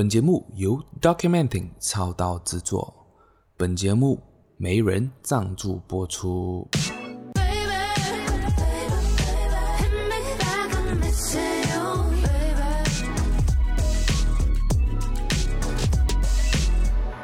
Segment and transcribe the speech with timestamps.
[0.00, 2.90] 本节目由 Documenting 操刀制作，
[3.58, 4.18] 本节目
[4.56, 6.66] 没人赞助播出。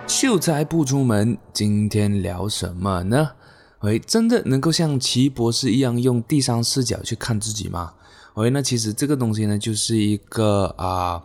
[0.06, 3.30] 秀才不出门，今天聊什么呢？
[3.80, 7.95] 喂，真的能够像奇博士一样用第三视角去看自己吗？
[8.34, 11.24] 喂，那其实这个东西呢，就是一个啊。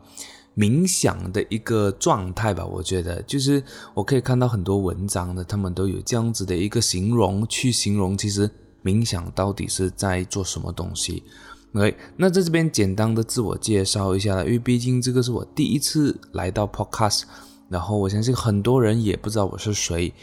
[0.55, 8.49] 冥想的一个状态吧，我觉得就是我可以看到很多文章的，他们都有这样子的一个形容，去形容其实
[8.83, 11.23] 冥想到底是在做什么东西。
[11.73, 17.23] OK，那在这边简单的自我介绍一下了，因为毕竟这个是我第一次来到 Podcast，
[17.69, 20.13] 然后我相信很多人也不知道我是谁。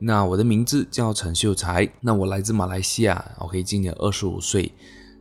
[0.00, 4.72] 那我的名字叫陈秀才，那我来自马来西亚，OK，今年二十五岁。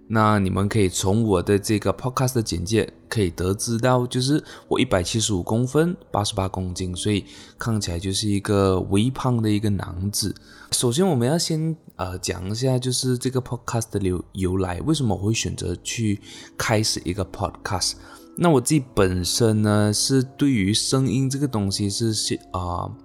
[0.07, 7.25] 那你们可以从我的这个 podcast 的简介可以得知到，就是我一百七十五公分，八十八公斤，所以
[7.57, 10.35] 看起来就是一个微胖的一个男子。
[10.71, 16.21] 首先，我们要先呃讲一下，就是这个 podcast 的由由来，为什么我会选择去
[16.55, 17.93] 开始一个 podcast？
[18.37, 22.95] 那我自己本身呢，是对于声音这个东西是是啊、呃、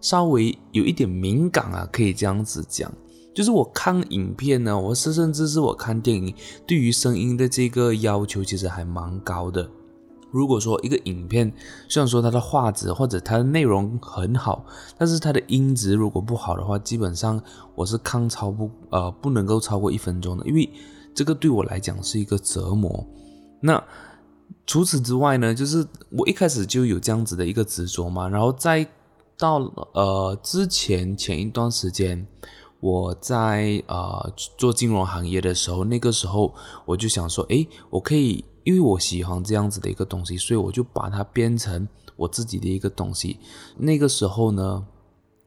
[0.00, 2.90] 稍微有一点敏感啊，可以这样子讲。
[3.38, 6.34] 就是我看影片呢，我是甚至是我看电影，
[6.66, 9.70] 对于声音的这个要求其实还蛮高的。
[10.32, 11.52] 如果说一个影片，
[11.88, 14.64] 虽然说它的画质或者它的内容很好，
[14.98, 17.40] 但是它的音质如果不好的话，基本上
[17.76, 20.68] 我是看超不呃不能够超过一分钟的，因为
[21.14, 23.06] 这个对我来讲是一个折磨。
[23.60, 23.80] 那
[24.66, 28.84] 除此之外呢，就是我一开始就有这样子的一个执着嘛，然后再
[29.38, 29.58] 到
[29.92, 32.26] 呃之前前一段时间。
[32.80, 36.54] 我在呃做金融行业的时候，那个时候
[36.86, 43.40] 我就想说，诶，我可以，因为我喜欢这样子的一个东西，所以我就把它变成我自己的一个东西。
[43.76, 44.86] 那个时候呢，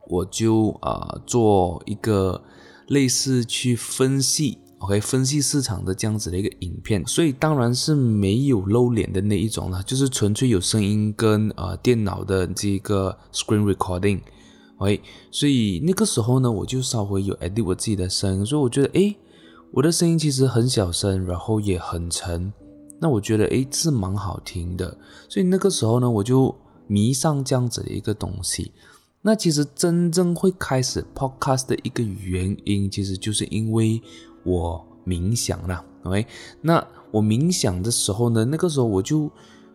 [0.08, 2.42] 我就呃做一个
[2.88, 14.20] 类似去分析，OK，分析市场的这样子的一个影片，所以当然是没有露脸的那一种了，就是纯粹有声音跟呃电脑的这个 screen recording。
[14.82, 15.00] 喂，
[15.30, 19.16] 所以那个时候呢，我就稍微有 edit 我自己的声音，所以我觉得，诶，
[19.70, 22.52] 我的声音其实很小声，然后也很沉，
[22.98, 24.98] 那我觉得，诶，是蛮好听的。
[25.28, 26.52] 所以那个时候呢，我就
[26.88, 28.72] 迷上这样子的一个东西。
[29.20, 34.02] 那其实真正会开始 podcast 的一个原因，其实就是因为
[34.42, 35.84] 我冥想了。
[36.02, 36.26] OK，
[36.60, 39.30] 那我冥想的时候呢，那个时候我就，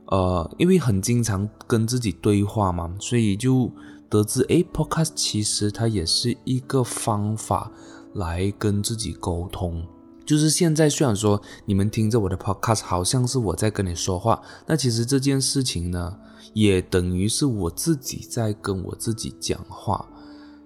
[0.07, 3.72] 呃，因为很经常跟自己对话嘛，所以就。
[4.09, 7.72] 得知，诶，Podcast 其实它也是一个方法
[8.13, 9.85] 来跟自己沟通。
[10.25, 16.17] 就是现在虽然说你们听着我的 Podcast 好像是我在跟你说话，那其实这件事情呢，
[16.53, 20.06] 也等于是我自己在跟我自己讲话。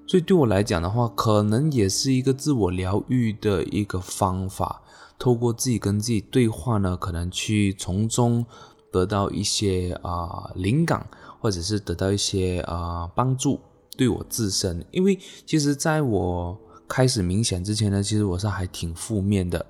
[0.08, 4.82] 所以对我来讲的话，可能也是一个自我疗愈的一个方法。
[5.20, 8.44] 透过自己跟自己对话呢，可能去从中
[8.92, 11.08] 得到一些啊、灵感。
[11.42, 13.60] 或者是得到一些啊、呃、帮助，
[13.98, 16.58] 对我自身，因为其实在我
[16.88, 19.66] 开始冥想之前呢，其实我是还挺负面的，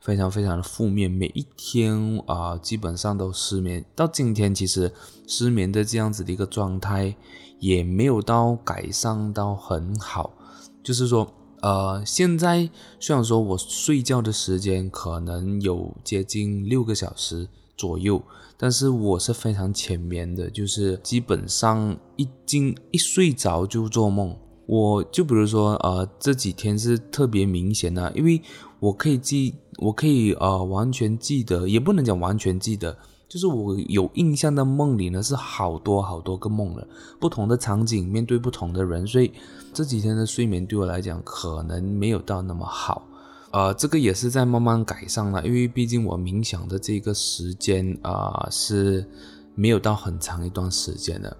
[0.00, 4.92] 非常非常的负面，每一天啊、基本上都失眠，到今天其实
[5.26, 7.16] 失眠的这样子的一个状态
[7.58, 10.34] 也没有到改善到很好，
[10.82, 11.32] 就是说
[11.62, 12.68] 呃现在
[13.00, 18.22] 虽然说我睡觉的时间可能有接近六个小时左右。
[18.56, 24.36] 但是我是非常浅眠的，就是基本上一进一睡着就做梦。
[24.66, 28.40] 我就比如说，呃，这几天是特别明显的，因为
[28.78, 32.96] 我可以记，我可以呃完全记得，也不能讲完全记得，
[33.28, 36.86] 就是我有印象的梦里呢是好多好多个梦了，
[37.20, 39.32] 不同的场景，面对不同的人，所以
[39.74, 43.06] 这几天的睡眠对我来讲可能没有到那么好。
[43.54, 49.08] 呃，这个也是在慢慢改善了，因为毕竟我冥想的这个时间啊、是
[49.54, 51.36] 没有到很长一段时间的。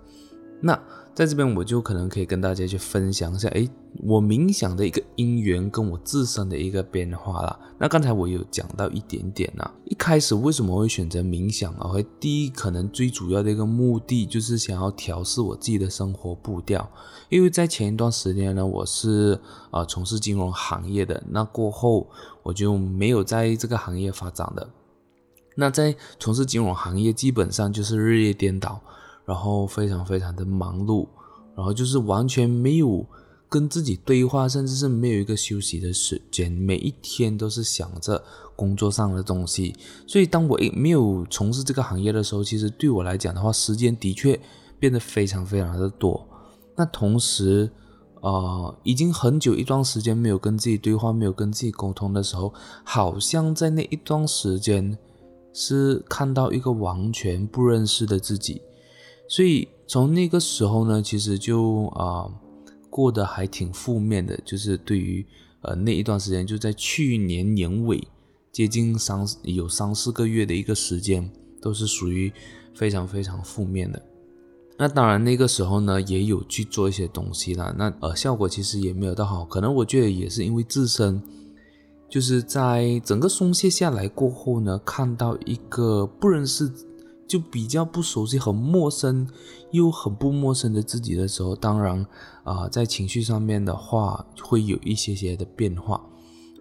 [0.60, 0.80] 那
[1.14, 3.70] 在这边我就可能可以跟大家去分享一下，诶，
[4.02, 7.56] 我冥想的一个因缘跟我自身的一个变化了。
[7.78, 11.86] 那刚才我有讲到一点点呐、啊，一开始为什么会选择冥想啊？
[11.86, 16.90] 会第一可能最主要的一个目的就是想要调试我自己的生活步调。
[17.28, 19.40] 因为在前一段时间呢，我是
[19.70, 22.08] 啊、从事金融行业的，那过后
[22.42, 24.68] 我就没有在这个行业发展的。
[25.54, 28.80] 那在从事金融行业，基本上就是日夜颠倒，
[29.24, 31.06] 然后非常非常的忙碌，
[31.56, 33.04] 然后就是完全没有
[33.48, 38.22] 跟自己对话，甚至是没有一个休息的时间，每一天都是想着
[38.56, 39.74] 工作上的东西。
[40.06, 44.38] 所以当我没有从事这个行业的时候，其实对我来讲的话，时间的确
[44.78, 46.26] 变得非常非常的多。
[46.76, 47.70] 那同时，
[48.20, 54.98] 呃，已经很久一段时间没有跟自己对话，没有跟自己沟通的时候，好像在那一段时间
[55.52, 58.60] 是看到一个完全不认识的自己。
[59.28, 62.30] 所以从那个时候呢，其实就啊。
[62.96, 65.26] 过得还挺负面的，就是对于
[65.62, 68.06] 呃那一段时间，就在去年年尾，
[68.52, 71.28] 接近三有三四个月的一个时间，
[71.60, 72.32] 都是属于
[72.72, 74.00] 非常非常负面的。
[74.78, 81.20] 那当然那个时候呢，也有去做一些东西啦，那呃效果其实也没有到好，可能我觉得也是因为自身
[82.08, 86.70] 就是在整个松懈下来过后呢，看到一个不认识。
[87.26, 89.28] 就比较不熟悉、很陌生
[89.70, 92.06] 又很不陌生的自己的时候，当然
[92.42, 96.00] 啊、在情绪上面的话，会有一些些的变化。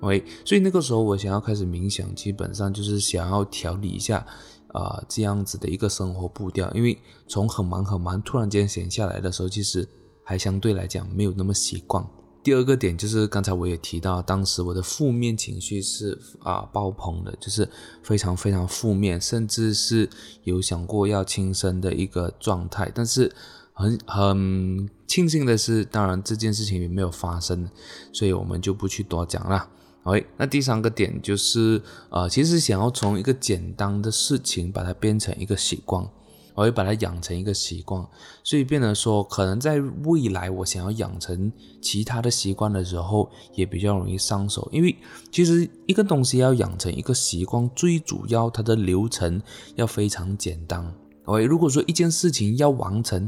[0.01, 4.25] OK，所以那个时候我想要开始冥想，基本上就是想要调理一下
[4.69, 9.88] 啊、这样子的一个生活步调，因为从很忙很忙突然间闲下来的时候，其实
[10.24, 12.06] 还相对来讲没有那么习惯。
[12.44, 17.68] 第二个点就是刚才我也提到，当时我的负面情绪是啊爆棚的，就是
[18.04, 20.10] 非常非常负面，甚至是
[20.44, 22.92] 有想过要轻生的一个状态。
[22.94, 23.34] 但是
[23.72, 27.69] 很很庆幸的是，当然这件事情也没有发生，
[28.12, 29.69] 所以我们就不去多讲了。
[30.04, 36.06] OK，那第三个点就是呃，其实想要从一个简单的事情把它变成一个习惯。
[36.55, 38.05] 我会把它养成一个习惯，
[38.44, 41.51] 所以变得说，可能在未来我想要养成
[41.81, 44.69] 其他的习惯的时候，也比较容易上手。
[44.71, 44.95] 因为
[45.31, 49.41] 其实一个东西要养成一个习惯，最主要它的流程
[49.75, 50.94] 要非常简单。
[51.25, 53.27] OK，如果说一件事情要完成，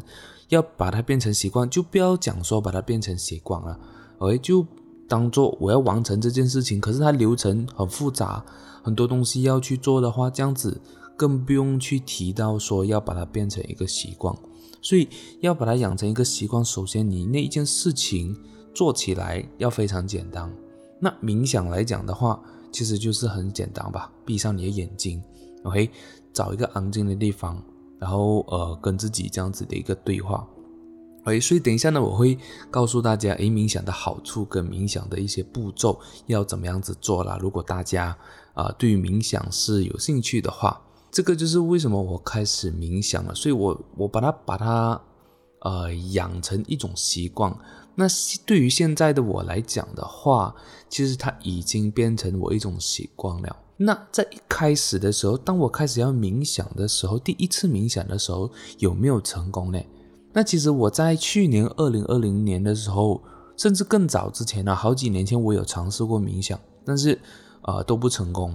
[0.49, 3.79] 要把它变成习惯，就不要讲说把它变成习惯了。
[4.19, 4.63] OK，就
[5.07, 8.45] 当做我要完成这件事情，可是它流程很复杂，
[8.83, 10.79] 很多东西要去做的话，这样子。
[11.15, 14.35] 更不用去提到说要把它变成一个习惯，
[14.81, 15.07] 所以
[15.39, 18.35] 要把它养成一个习惯，首先你那一件事情
[18.73, 20.53] 做起来要非常简单。
[20.99, 22.41] 那冥想来讲的话，
[22.71, 25.23] 其实就是很简单吧，闭上你的眼睛
[25.63, 25.89] ，OK，
[26.33, 27.61] 找一个安静的地方，
[27.99, 30.47] 然后呃跟自己这样子的一个对话
[31.23, 32.37] ，OK，所以等一下呢，我会
[32.69, 37.37] 告诉大家，诶，冥想的好处跟冥想的一些步骤要怎么样子做啦。
[37.41, 38.17] 如果大家
[38.53, 40.81] 啊、对于冥想是有兴趣的话。
[41.15, 45.01] 这个就是为什么我开始冥想了，所以我我把它把它
[45.61, 47.57] 呃养成一种习惯。
[47.95, 48.05] 那
[48.45, 50.53] 对于现在的我来讲的话，
[50.89, 53.55] 其实它已经变成我一种习惯了。
[53.77, 59.79] 那在一开始的时候，当我开始要冥想的时候，第一次冥想的时候有没有成功呢？
[60.33, 63.23] 那其实我在去年二零二零年的时候，
[63.55, 67.17] 甚至更早之前呢，好几年前我有尝试过冥想，但是
[67.61, 68.53] 呃都不成功。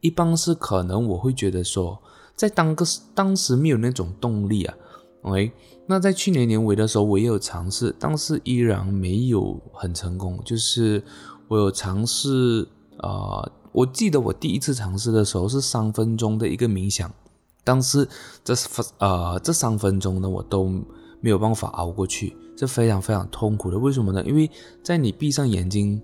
[0.00, 2.00] 一般是可能我会觉得说，
[2.36, 2.84] 在当个
[3.14, 4.74] 当时没有那种动力啊
[5.22, 5.50] ，OK，
[5.86, 10.38] 那在去年年尾的时候我也有尝试，但是依然没有很成功。
[10.44, 11.02] 就是
[11.48, 12.68] 我有尝试
[12.98, 13.42] 啊、
[13.72, 17.12] 我记得我第一次尝试的时候是三分钟的一个冥想，
[17.64, 18.08] 但是
[18.44, 20.68] 这分呃这三分钟呢我都
[21.20, 23.76] 没有办法熬过去，是非常非常痛苦的。
[23.76, 24.22] 为什么呢？
[24.24, 24.48] 因为
[24.82, 26.00] 在你闭上眼睛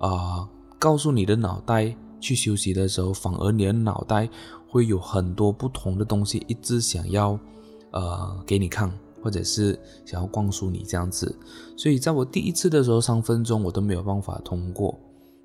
[0.00, 0.48] 啊、
[0.80, 1.96] 告诉你的脑袋。
[2.20, 4.28] 去休息的时候，反而你的脑袋
[4.68, 7.38] 会有很多不同的东西一直想要，
[7.92, 8.92] 呃，给你看，
[9.22, 11.36] 或者是想要灌输你这样子。
[11.76, 14.98] 所以在我第一次的时候，三分钟我都没有办法通过，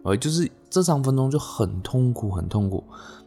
[0.04, 2.84] 而就是这三分钟就很痛苦，很痛苦。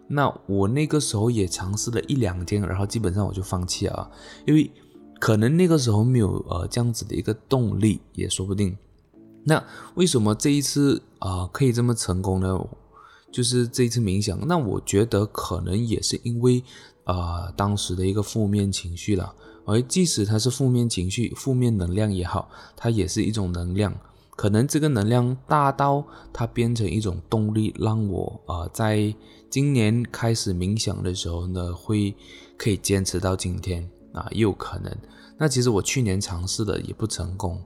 [0.07, 4.11] 那我那个时候也尝试了一两天，然后基本上我就放弃了，
[4.47, 4.71] 因为
[5.19, 8.77] 可能那个时候没有呃这样子的一个动力，也说不定。
[9.45, 9.63] 那
[9.95, 12.59] 为什么这一次啊，可以这么成功呢？
[13.35, 16.63] 就是这一次冥想，那我觉得可能也是因为、
[17.03, 19.35] 呃、当时的一个负面情绪了，
[19.67, 23.93] 而即使它是负面情绪、负面能量也好，它也是一种能量，
[24.37, 29.13] 可能这个能量大到它变成一种动力，让我啊、呃、在
[29.51, 32.15] 今年开始冥想的时候呢，会
[32.57, 34.97] 可以坚持到今天啊，也有可能。
[35.37, 37.61] 那其实我去年尝试的也不成功，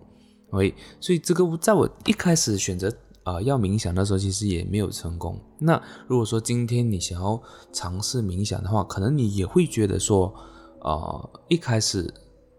[0.52, 2.90] 喂，所以这个在我一开始选择。
[3.28, 5.38] 啊、呃，要冥想的时候其实也没有成功。
[5.58, 7.38] 那如果说今天你想要
[7.74, 10.32] 尝试冥想的话，可能你也会觉得说，
[10.80, 12.10] 呃，一开始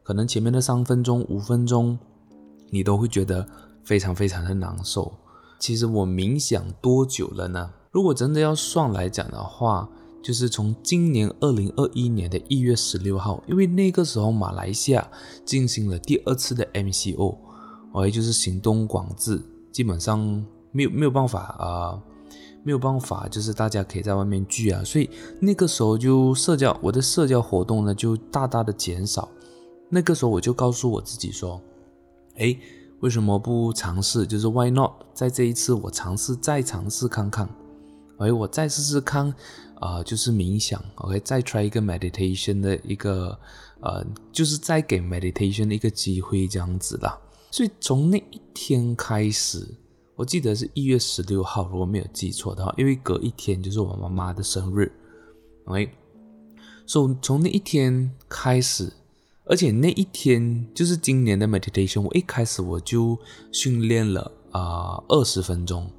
[0.03, 1.97] 可能前面的三分钟、五分钟，
[2.69, 3.47] 你都会觉得
[3.83, 5.11] 非常非常的难受。
[5.57, 7.71] 其实我冥想多久了呢？
[7.89, 9.89] 如果真的要算来讲的话，
[10.21, 15.09] 就是从今年二零二一年的一月十六号，因为那个时候马来西亚
[15.43, 17.37] 进行了第二次的 MCO。
[17.93, 22.01] ，OK，就是行动管制，基本上没有没有办法啊、
[22.63, 25.09] 没有办法，就是大家可以在外面聚啊，所以
[25.39, 29.29] 那个时候就社交，我的社交活动呢就大大的减少。
[29.89, 31.61] 那个时候我就告诉我自己说，
[32.35, 32.59] 诶，
[32.99, 34.27] 为什么不尝试？
[34.27, 34.91] 就是 Why not？
[35.13, 37.49] 在这一次我尝试再尝试看看，
[38.19, 39.33] 诶，我再试试看。
[39.81, 43.39] 啊、就是冥想，OK，再 try 一个 meditation 的一个，
[43.79, 47.17] 呃，就是再给 meditation 的一个机会这样子啦。
[47.49, 49.65] 所以从那一天开始，
[50.19, 54.91] 我记得是一月十六号，如果没有记错的话，因为隔一天就是我妈妈的生日
[55.63, 55.89] ，OK，
[56.85, 58.91] 所以从那一天开始，
[59.45, 63.17] 而且那一天就是今年的 meditation，我一开始我就
[63.53, 65.89] 训练了啊二十分钟。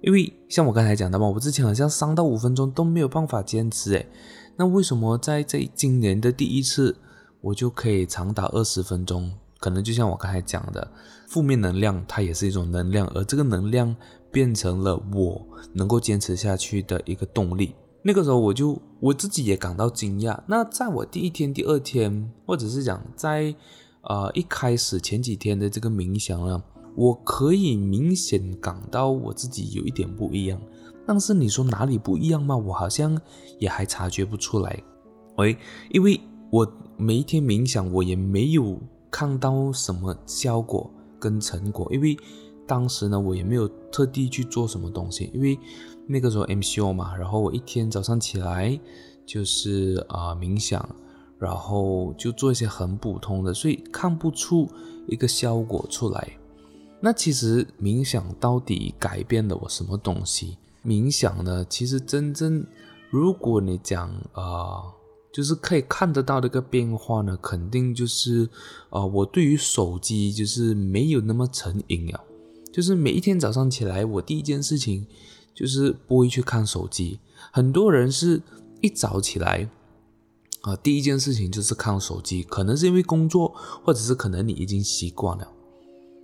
[0.00, 4.08] 因为像我刚才讲的嘛，我之前好像三到五分钟都没有办法坚持诶，
[4.56, 6.96] 那为什么在这今年的第一次
[7.42, 9.30] 我就可以长达二十分钟？
[9.60, 10.90] 可能就像我刚才讲的，
[11.32, 13.96] 负面能量它也是一种能量，而这个能量
[14.30, 15.40] 变成了我
[15.72, 17.74] 能够坚持下去的一个动力。
[18.02, 20.38] 那个时候我就我自己也感到惊讶。
[20.46, 23.54] 那在我第一天、第二天，或者是讲在
[24.02, 26.62] 呃一开始前几天的这个冥想呢。
[26.94, 30.60] 我可以明显感到我自己有一点不一样，
[31.06, 32.54] 但是你说哪里不一样吗？
[32.54, 33.18] 我好像
[33.58, 34.78] 也还察觉不出来。
[35.38, 35.56] 喂，
[35.90, 36.20] 因为
[36.50, 38.78] 我每一天冥想，我也没有
[39.10, 40.90] 看到什么效果
[41.22, 42.16] 跟成果，因为
[42.66, 45.56] 当时呢，我也没有特地去做什么东西，因为
[46.08, 48.76] 那个时候 MCO 嘛，然后我一天早上起来
[49.24, 50.84] 就是啊、冥想，
[51.38, 54.68] 然后就做一些很普通的，所以看不出
[55.06, 56.28] 一个效果出来。
[57.00, 60.58] 那其实冥想到底改变了我什么东西？
[60.84, 62.66] 冥想呢，其实真正
[63.10, 64.82] 如果你讲啊、
[65.32, 68.48] 就是可以看得到的一个变化呢，肯定就是、
[68.90, 72.20] 呃，我对于手机就是没有那么成瘾啊。
[72.70, 75.06] 就是每一天早上起来，我第一件事情
[75.54, 77.18] 就是不会去看手机。
[77.50, 78.42] 很多人是
[78.80, 79.68] 一早起来
[80.62, 85.48] 啊、第一件事情就是看手机，可能是因为工作，或者是可能你已经习惯了。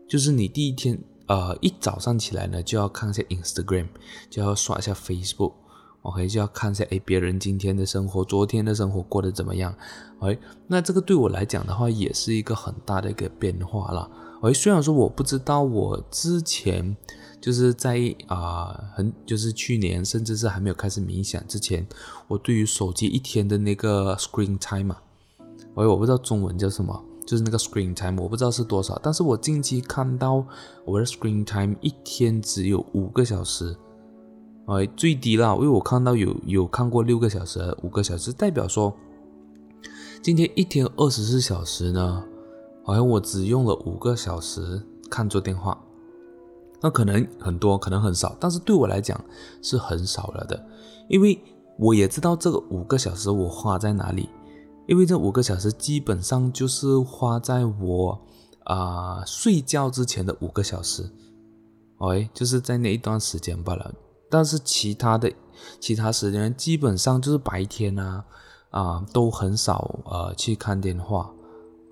[0.09, 0.97] 就是你第一天，
[1.27, 3.89] 呃，一早上起来呢，就要看一下 Instagram，
[4.31, 5.55] 就要刷一下 Facebook
[6.03, 9.75] Facebook，OK，就要看一下，诶，别人今天的生活，昨天的生活过得怎么样
[10.21, 14.11] ？OK，那这个对我来讲的话，也是一个很大的一个变化了。
[14.41, 16.97] OK，虽然说我不知道我之前
[17.41, 21.87] 就是在啊、很就是去年，甚至是还没有开始冥想之前，
[22.27, 24.97] 我对于手机一天的那个 screen time 嘛
[25.75, 27.05] ，OK，我不知道中文叫什么。
[27.27, 30.43] 就是那个 screen time，我不知道是多少，但是我近期看到
[30.87, 33.77] 我的 screen time 一天只有五个小时，
[34.69, 38.95] 哎，最低了，因为我看到有有看过六个小时、五个小时，代表说
[40.23, 42.23] 今天一天二十四小时呢，
[42.85, 45.83] 好像我只用了五个小时看着电话，
[46.83, 49.19] 那可能很多，可能很少，但是对我来讲
[49.63, 50.67] 是很少了的，
[51.09, 51.41] 因为
[51.79, 54.29] 我也知道这个五个小时我花在哪里。
[54.87, 58.19] 因为这五个小时基本上就是花在我
[58.65, 61.11] 啊、睡觉之前的五个小时
[61.99, 63.95] ，OK，就是在那一段时间罢了。
[64.31, 65.33] 但是其他的
[65.81, 68.25] 其他时间基本上就是白天啊
[68.71, 71.31] 啊、都很少呃去看电话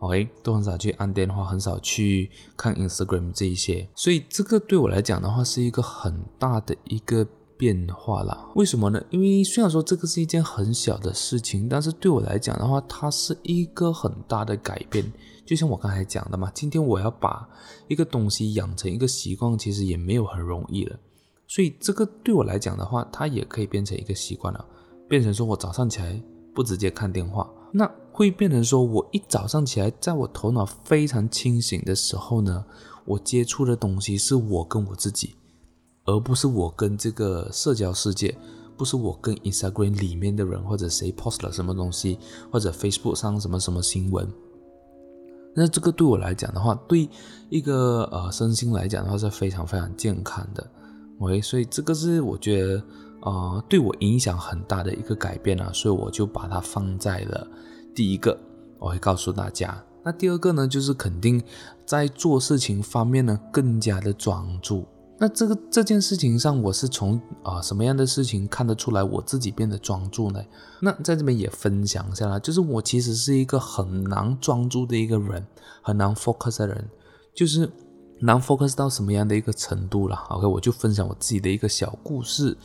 [0.00, 3.88] ，OK，都很少去按电话，很少去看 Instagram 这一些。
[3.95, 7.26] 所以这个对我来讲的话是一个很大的一个。
[7.59, 9.02] 变化了，为什么呢？
[9.09, 15.11] 因为虽然说这个是一件很小的事情，但是对我来讲的话，它是一个很大的改变。
[15.47, 17.49] 就像我刚才讲的嘛，今天我要把
[17.88, 20.99] 一个东西养成一个习惯，其实也没有很容易了。
[21.46, 24.64] 所以这个对我来讲的话，它也可以变成一个习惯了，
[25.08, 26.22] 变成说我早上起来
[26.54, 32.64] 不直接看电话，那会变成说我一早上起来，在我头脑非常清醒的时候呢，
[33.04, 35.34] 我接触的东西是我跟我自己。
[36.08, 38.32] 而不是我跟这个社交世界，
[38.76, 42.16] 不是我跟 Instagram 里面的人，或者谁 post 了什么东西，
[42.48, 44.24] 或者 Facebook 上什么什么新闻。
[45.52, 47.08] 那这个对我来讲的话，对
[47.48, 50.64] 一个呃身心来讲的话是非常非常健康的。
[51.18, 52.82] OK，所以这个是我觉得
[53.23, 57.46] 呃对我影响很大的一个改变啊，所以我就把它放在了
[57.94, 58.38] 第一个，
[58.78, 59.82] 我会告诉大家。
[60.04, 61.42] 那第二个呢，就是肯定
[61.85, 64.87] 在做事情方面呢更加的专注。
[65.18, 70.44] 那这个这件事情上，我是从啊、什么样的事情看得出来我自己变得专注呢？
[70.80, 75.44] 那在这边也分享一下啦，就是我其实是一个很难专注的一个人，
[75.80, 76.90] 很难 focus 的人，
[77.35, 77.66] 就是
[78.20, 82.56] 难 focus 到什么样的一个程度了？OK，我就分享我自己的一个小故事，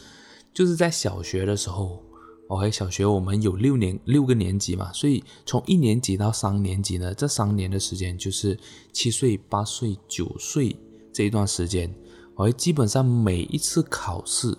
[0.54, 2.02] 就是在小学的时候
[2.48, 8.58] OK，小学我们有六年六个年级嘛，所以从一年级到三年级呢，这三年的时间就是
[8.94, 10.76] 七岁、八岁、九岁
[11.14, 11.94] 这一段时间。
[12.36, 14.58] OK，基本上每一次考试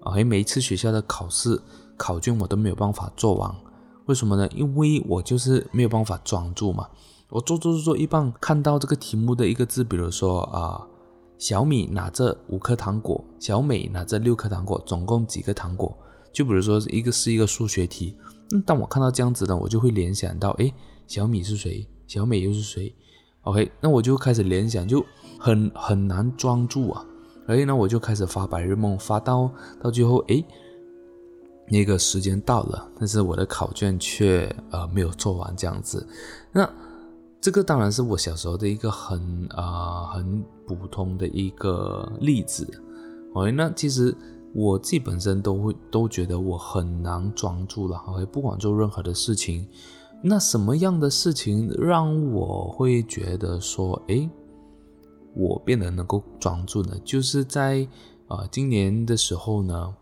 [0.00, 1.60] ，OK，每一次学校的考试
[1.96, 3.54] 考卷我都没有办法做完。
[4.06, 4.48] 为什么呢？
[4.54, 6.88] 因为我就是没有办法专注嘛。
[7.28, 10.86] 我做做做做一半，看到这个题目的一个字，比如说啊、
[11.38, 15.96] 小米拿着五颗糖果，小美拿着六颗糖果，总共几个糖果？
[16.32, 18.16] 就比如说一个是一个数学题，
[18.52, 20.72] 嗯，当我看到这样子呢，我就会联想到，诶，
[21.06, 21.86] 小米是谁？
[22.06, 22.94] 小美又是谁
[23.42, 25.04] ？OK，那我就开始联想，就
[25.40, 27.04] 很很难专注啊。
[27.46, 30.44] 所以呢，我就开始发白日梦，发到到最后，诶，
[31.68, 36.06] 那个时间到了，但是我的考卷却呃没有做完这样子。
[36.52, 36.68] 那
[37.46, 42.66] 这个当然是我小时候的一个很啊、很普通的一个例子。
[43.34, 44.12] OK，那其实。
[44.52, 49.68] 我自己本身都会都觉得我很难专注了，OK，不管做任何的事情，
[50.22, 54.30] 那什么样的事情让我会觉得说，诶，
[55.34, 56.96] 我变得能够专注呢？
[57.04, 57.86] 就是在
[58.28, 59.94] 啊、今年的时候呢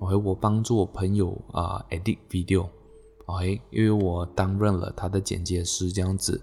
[0.00, 6.38] ，OK，我帮助我朋友啊、edit video，OK，因为我担任了他的剪接师这样子，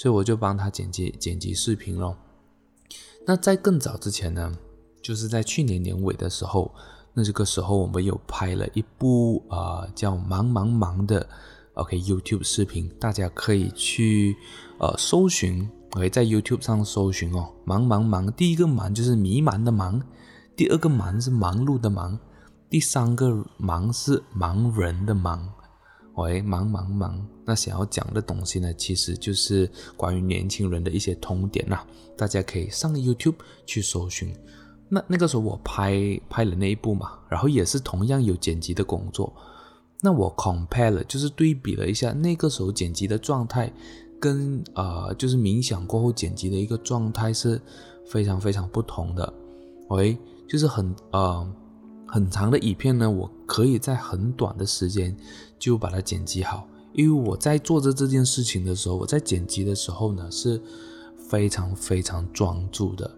[0.00, 2.16] 所以我就帮他剪辑剪辑视频咯。
[3.26, 4.50] 那在更早之前呢？
[5.02, 6.74] 就是在去年年尾的时候，
[7.12, 11.28] 那这个时候我们有拍了一部呃叫《忙忙忙》的
[11.74, 14.34] OK YouTube 视频，大家可以去
[14.78, 20.00] 呃搜寻可以在 YouTube 上搜寻哦，《忙忙忙》第一个忙就是迷茫的忙，
[20.56, 22.18] 第二个忙是忙碌的忙，
[22.70, 25.52] 第三个忙是盲人的忙，
[26.16, 31.86] 喂，忙忙忙，那想要讲的东西呢，其实就是关于年轻人的一些痛点呐、啊，
[32.16, 34.34] 大家可以上 YouTube 去搜寻。
[34.88, 39.32] 那那个时候我拍拍了那一部嘛，然后也是同样有剪辑的工作。
[40.02, 43.72] 那我 compare 了，就是对比了一下那个时候剪辑的状态，
[44.18, 47.60] 跟呃就是冥想过后剪辑的一个状态是
[48.06, 49.32] 非常非常不同的。
[49.90, 51.54] 喂，就是很呃
[52.10, 55.16] 很长的影片呢，我可以在很短的时间
[55.58, 60.60] 就把它剪辑好，因为我在做着这件事情的时候，我在剪辑的时候呢是
[61.16, 63.10] 非常非常专注的，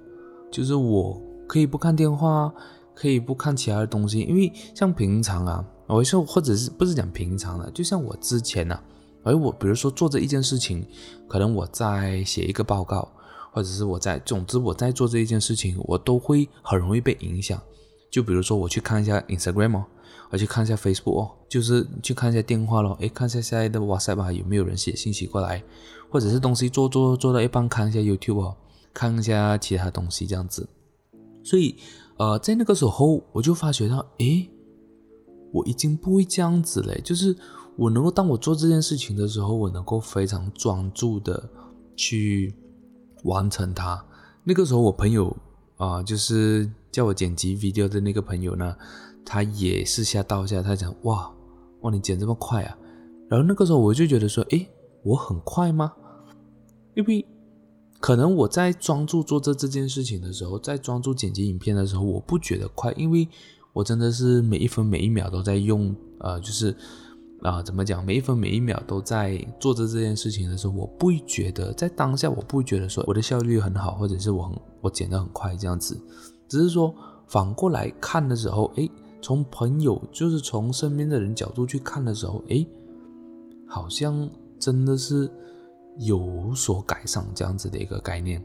[0.51, 1.21] 就是我。
[1.49, 2.51] 可以不看电话，
[2.95, 8.83] 可以不看其他的东西，因为像平常啊，我说或者是不是讲平常的，就像我之前呢、啊，
[9.23, 10.87] 而我比如说做这一件事情，
[11.29, 13.07] 可能我在写一个报告，
[13.53, 17.61] 或者是我在，总之我在做这一件事情，我都会很容易被影响。
[18.13, 19.85] 就比如说我去看一下 Instagram 哦，
[20.31, 25.65] 我去看一下 Facebook 哦，就是去看一下电话咯，诶，看一下现在的 WhatsApp，有没有人写信息过来，
[26.11, 28.57] 或者是东西做做做到一半，看一下 YouTube 哦，
[28.93, 30.69] 看一下其他东西这样子。
[31.43, 31.75] 所以，
[32.19, 34.49] 呃，在那个时候，我就发觉到，诶，
[35.51, 37.01] 我已经不会这样子嘞。
[37.03, 37.35] 就是
[37.77, 41.51] 我能够当我做这件事情的时候，我能够非常专注的
[41.97, 42.55] 去
[43.25, 44.05] 完成它。
[44.45, 45.35] 那个时候，我朋友
[45.79, 48.77] 啊、就是叫我剪辑 video 的那个朋友呢，
[49.25, 51.29] 他也是吓到下，他讲，哇，
[51.81, 52.79] 哇，你剪这么快啊！
[53.29, 54.69] 然后那个时候，我就觉得说，诶，
[55.03, 55.93] 我很快吗？
[56.95, 57.27] 因为。
[58.01, 63.29] 可能我在专注做这这件事情的时候，在专注剪辑影片的时候，我不觉得快，因为
[63.73, 66.77] 我真的是每一分每一秒都在用，呃，就是
[67.43, 75.97] 啊、怎么讲，每一分每一秒都在做着这件事情的时候，我不会觉得在当下，我不觉得说我的效率很好，或者是我很我剪得很快这样子，
[76.53, 76.95] 只是说
[77.27, 78.91] 反过来看的时候，诶，
[79.23, 82.67] 从朋友就是从身边的人角度去看的时候，诶，
[83.67, 85.31] 好像真的是。
[85.99, 88.43] 有所改善这样子的一个概念，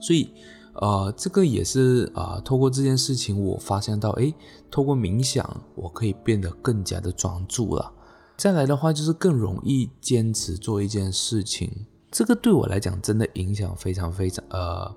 [0.00, 0.28] 所以
[0.72, 4.34] 呃，这个也是啊、透过这件事情，我发现到，诶，
[4.68, 7.92] 透过冥想，我可以变得更加的专注了。
[8.36, 11.70] 再来的话，就是更容易坚持做一件事情。
[12.10, 14.92] 这个对我来讲，真的影响非常非常呃，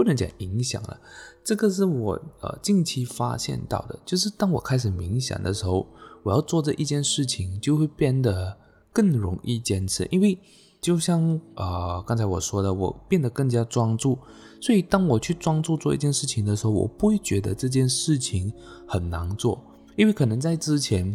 [0.00, 0.98] 不能讲影响了，
[1.44, 5.86] 这个是我呃近期发现到的，就是当我开始冥想的时候，
[6.22, 8.56] 我要做这一件事情，就会变得
[8.94, 10.38] 更容易坚持，因为。
[10.82, 14.18] 就像、呃，刚才我说的，我变得更加专注，
[14.62, 18.50] 所以当我去专注做一件事情的时候，我不会觉得这件事情
[18.88, 19.62] 很难做，
[19.94, 21.14] 因为可能在之前，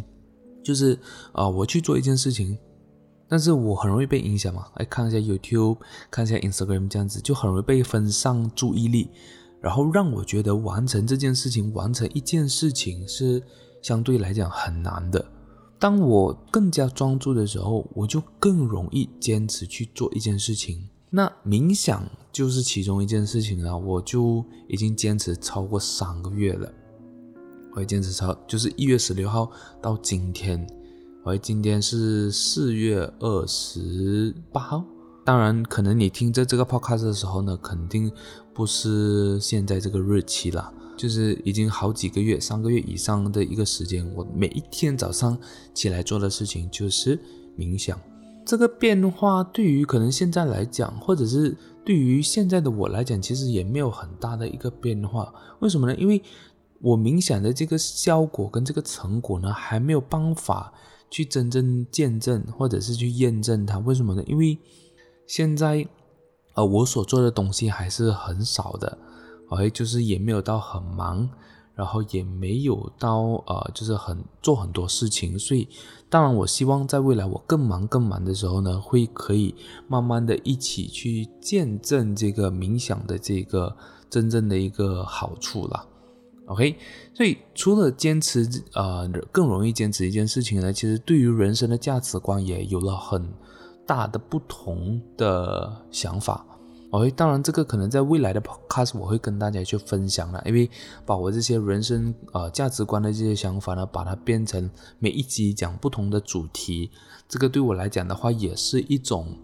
[0.62, 0.96] 就是、
[1.32, 2.56] 呃，我去做一件事情，
[3.28, 5.78] 但是我很容易被影响嘛，来看一下 YouTube，
[6.10, 9.10] 看一下 Instagram 这样子，就很容易被分散注意力，
[9.60, 13.42] 然后让我觉得完成这件事情，完成一件事情是
[13.82, 15.24] 相对来讲很难的。
[15.78, 20.88] 当我更加专注的时候，我就更容易坚持去做一件事情。
[21.10, 26.72] 那冥想就是其中一件事情了，我就已经坚持超过三个月了。
[27.72, 29.50] 我会坚持超，就是一月十六号
[29.82, 30.66] 到今天，
[31.26, 34.84] 我今天是四月二十八号。
[35.24, 38.08] 当然，可能你听着这个 podcast 的时候呢，肯定
[38.54, 44.08] 不是现在这个日期了，就是已经好几个月、三个月以上的一个时间。
[44.14, 45.36] 我每一天早上
[45.74, 47.18] 起来做的事情就是
[47.58, 47.98] 冥想。
[48.44, 55.34] 这个变化对于可能现在来讲，或者是对于现在的我来讲，其实也没有很大的一个变化。
[55.58, 55.96] 为什么呢？
[55.96, 56.22] 因为
[56.80, 60.72] 我冥想的这个效果跟这个成果呢，还没有办法
[61.10, 63.78] 去真正见证或者是去验证它。
[63.78, 64.22] 为什么呢？
[64.26, 64.58] 因为
[65.26, 65.86] 现在，
[66.54, 68.98] 呃，我所做的东西还是很少的
[69.48, 71.28] ，OK，就是也没有到很忙，
[71.74, 75.38] 然后也没有到呃，就是很做很多事情。
[75.38, 75.68] 所以，
[76.08, 79.54] 当然，我希望在未来我更忙更忙的时候呢，会可以
[79.88, 83.76] 慢慢的一起去见证这个冥想的这个
[84.08, 85.86] 真正的一个好处了。
[86.46, 86.76] OK，
[87.12, 93.28] 所以除了坚持，呃，更容易坚持一件事情呢，其实对于人生的价值观也有了很
[93.84, 96.46] 大的不同的想法。
[96.90, 100.70] OK，当然这个可能在未来的 Podcast 我会跟大家去分享了，因为
[101.04, 106.90] 把我这些人生呃价值观的这些想法呢，把它变成每一集讲不同的主题，
[107.28, 109.36] 这个对我来讲的话也是一种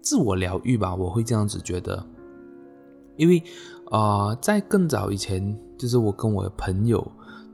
[0.00, 2.02] 自我疗愈吧，我会这样子觉得，
[3.18, 3.42] 因为。
[3.90, 5.42] 啊、呃，在更早以前，
[5.80, 7.04] 就是我跟我的朋友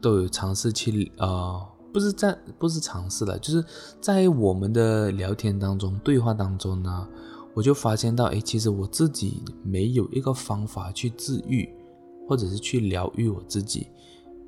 [0.03, 3.65] 都有尝试去，呃，不是在，不是尝试了，就是
[4.01, 7.09] 在我们的聊天当中、对话当中呢，
[7.55, 11.69] 我就发现到，诶，其实我自己没有一个方法去治愈，
[12.29, 13.87] 或者是去疗愈我自己。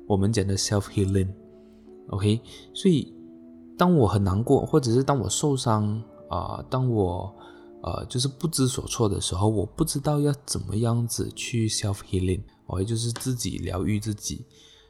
[0.05, 2.41] 我们讲的 self healing，OK，
[2.73, 3.13] 所以
[3.77, 7.33] 当我很难过，或者是当我受伤啊、当我。
[7.81, 14.45] 呃，就是不知所措的时候，我不知道要怎么样子去 self healing，我也就是自己疗愈自己。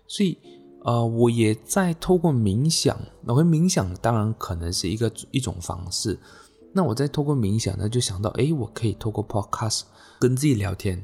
[0.08, 0.38] 所以，
[0.84, 6.20] 呃，我也在透过冥想，然后冥想当然可能是一个一种方式。
[6.74, 9.84] 那我在透过冥想呢，就想到，诶，我可以透过 podcast
[10.20, 11.04] 跟自己聊天。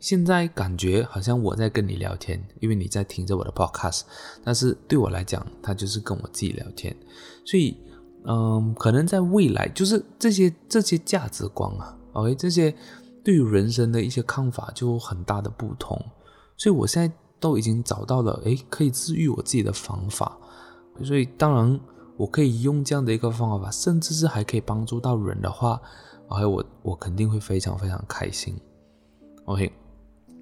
[0.00, 4.02] 现在感觉好像我在跟你聊天，因为你在听着我的 podcast，
[4.42, 6.96] 但是对我来讲，它就是跟我自己聊天。
[7.44, 7.76] 所以。
[8.26, 12.74] 嗯，可能在未来，就是这些这些价值观啊，OK，这些
[13.24, 15.98] 对于人生的一些看法就很大的不同，
[16.56, 20.36] 所以我现在都已经找到了，诶，可以治愈我自己的方法，
[21.02, 21.80] 所以当然
[22.16, 25.80] 我可以用这样的一个方法，甚至是还可以帮助到人的话
[26.28, 28.54] ，OK，我我肯定会非常非常开心
[29.46, 29.72] ，OK，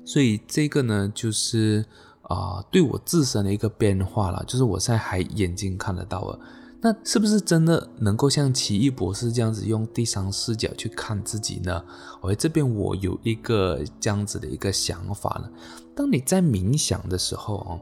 [0.04, 1.86] 所以这个呢，就是
[2.22, 6.38] 啊、对我自身的一个变化了，就是我现在还眼睛看得到了。
[6.84, 11.80] 那是不是真的能够像奇异博士这样子用第三视角去看自己呢？
[12.20, 15.48] 我这边我有一个这样子的一个想法呢。
[15.94, 17.80] 当你在冥想的时候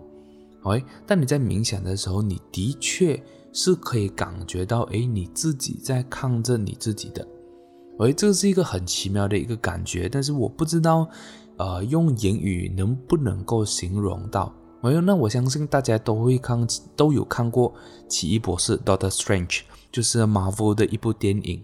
[0.63, 3.21] 哦，哎，当你在冥想的时候，你的确
[3.55, 7.27] 是可以感觉到，哎，你自己在看着你自己的，
[8.01, 11.09] 哎，这是一个很奇妙的一个感觉，但是我不知道，
[11.57, 14.55] 呃，用言语能不能够形容到。
[14.83, 16.67] 没有，那我相信大家都会看，
[16.97, 17.73] 都有看过
[18.09, 19.61] 《奇异博士》Doctor Strange，
[19.93, 21.63] 就是 Marvel 的一部电影。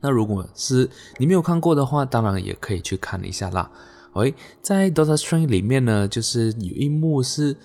[0.00, 3.70] 那如果是你没有看过的话，当然也可以去看一下啦。
[4.14, 7.56] 喂，在 Doctor Strange 里面呢，就是有一幕是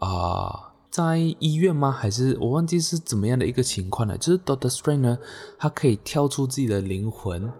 [0.00, 1.92] 啊、在医院吗？
[1.92, 4.16] 还是我忘记是怎么样的一个情况了？
[4.16, 5.18] 就是 Doctor Strange 呢，
[5.58, 7.52] 他可以跳出自己的灵魂，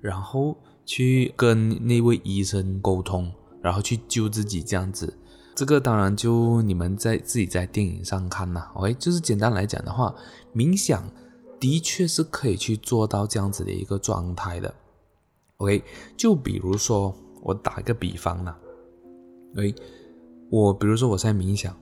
[0.00, 0.56] 然后
[0.86, 5.18] 去跟那位医生沟通，然后去救自己这样子。
[5.54, 10.12] 这个当然就你们在自己在电影上看啦，OK，就是简单来讲的话，
[10.52, 11.08] 冥想
[11.60, 14.74] 的确是可以去做到这样子的一个状态的
[15.58, 15.84] ，OK，
[16.16, 18.58] 就比如说我打个比方啦
[19.56, 19.72] ，OK，
[20.50, 21.72] 我比如说我在冥想，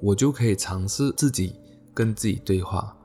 [0.00, 1.56] 我就可以尝试自己
[1.92, 2.96] 跟自己对话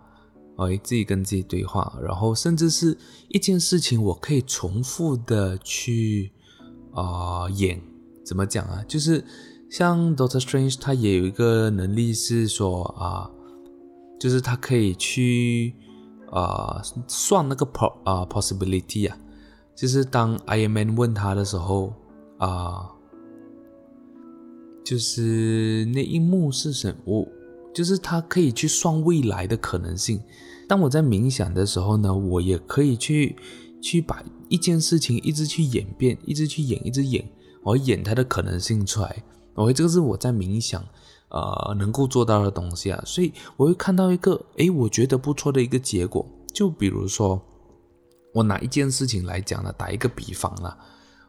[0.58, 2.96] ，OK，自己跟自己对话，然后甚至是
[3.30, 6.32] 一件事情，我可以重复的去
[6.94, 7.82] 啊、演，
[8.24, 9.26] 怎么讲啊，就是。
[9.70, 13.30] 像 Doctor Strange，他也有一个能力是说啊，
[14.20, 15.74] 就是他可以去
[16.32, 19.18] 啊算那个 po 啊 possibility 啊，
[19.76, 21.94] 就是当 Iron Man 问他的时候
[22.38, 22.90] 啊，
[24.86, 26.96] 就是那一幕是什么？
[27.06, 27.28] 我
[27.74, 30.22] 就是他可以去算未来的可能性。
[30.70, 33.36] 当我在冥想的时候呢，我也可以去
[33.82, 37.28] 去把一件事情一直去演变，一直去演，一直演，
[37.64, 39.24] 我演它的可能性出来。
[39.56, 40.84] OK，这个是我在冥想，
[41.30, 46.26] 呃，能够做到的东西啊，所以我会看到一个，诶，我觉得不错的一个结果。
[46.54, 47.42] 就比如说，
[48.34, 50.78] 我拿一件事情来讲呢，打一个比方啦，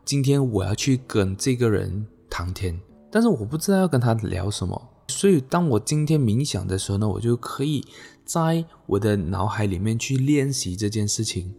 [0.05, 7.85] 今天我要去跟这个人谈天，但是我不知道要跟他聊什么所以当我今天冥想的时候呢，我就可以
[8.25, 11.55] 在我的脑海里面去练习这件事情。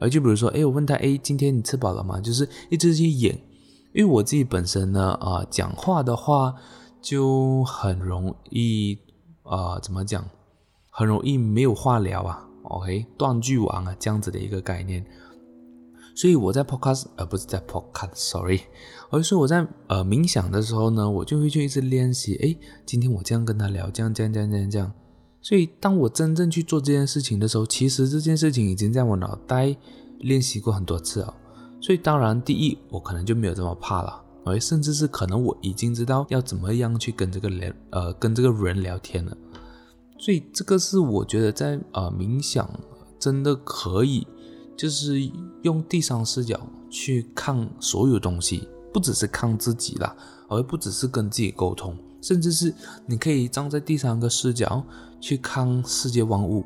[0.00, 2.20] 而就比如说，哎，我问他，哎，今天你吃饱了吗？
[2.20, 3.36] 就是一直去演，
[3.92, 6.54] 因为我自己本身呢，啊、讲话的话
[7.00, 8.98] 就很容易，
[9.42, 10.24] 啊、怎么讲？
[10.90, 15.04] 很容易没有话聊啊，OK，断句王啊，这样子的一个概念。
[16.14, 18.60] 所以我在 podcast，呃，不是在 podcast，sorry，
[19.10, 22.36] 而是我在呃冥想的时候呢，我就会去一直练习。
[22.36, 24.92] 哎，今天我这样跟他聊，这样这样这样这样这样。
[25.40, 29.74] 所以当我真正去做这件事情的时候，其实这件事情已经在我脑袋
[30.18, 31.34] 练习过很多次了。
[31.82, 39.36] 所以当然，第一，我可能就没有这么怕了，哎，甚至是可能我已经知道要怎么样去跟这个人，呃，跟这个人聊天了。
[40.16, 42.70] 所以这个是我觉得在呃冥想
[43.18, 44.24] 真的可以，
[44.76, 45.28] 就是
[45.62, 50.16] 用第三视角去看所有东西，不只是看自己啦，
[50.48, 52.72] 而不只是跟自己沟通，甚至是
[53.06, 54.84] 你可以站在第三个视角
[55.20, 56.64] 去看世界万物。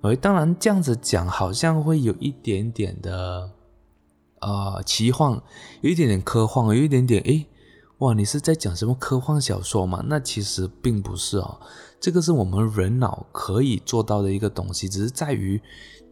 [0.00, 3.50] 而当然这样子讲好像会有一点点的
[4.44, 5.40] 呃奇幻，
[5.80, 7.46] 有一点点科幻，有一点点诶，
[7.98, 10.04] 哇，你是在讲什么科幻小说吗？
[10.06, 11.58] 那其实并不是哦。
[11.98, 15.58] 这个是我们人脑可以做到的一个东西，只是在于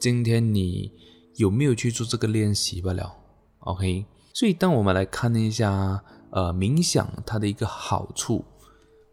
[0.00, 0.90] 今天你
[1.36, 3.14] 有没有去做这个练习罢了。
[3.58, 8.42] OK，所以当我们来看一下，呃，冥想它的一个好处，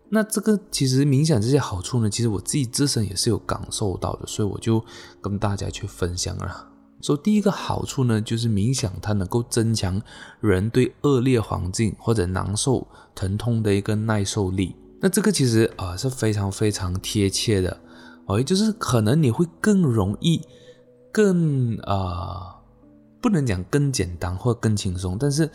[0.09, 4.81] 那这个其实冥想这些好处呢，其实我自己自身也是有感受到的，所以我就
[5.19, 6.68] 跟大家去分享了。
[7.01, 10.01] 说第一个好处呢，就是冥想它能够增强
[10.41, 12.85] 人对恶劣环境或者难受、
[13.15, 14.75] 疼痛的一个耐受力。
[14.99, 17.79] 那这个其实啊、呃、是非常非常贴切的，
[18.25, 20.41] 哦，就是可能你会更容易，
[21.11, 22.55] 更啊、呃，
[23.21, 25.49] 不能讲更简单或更轻松，但是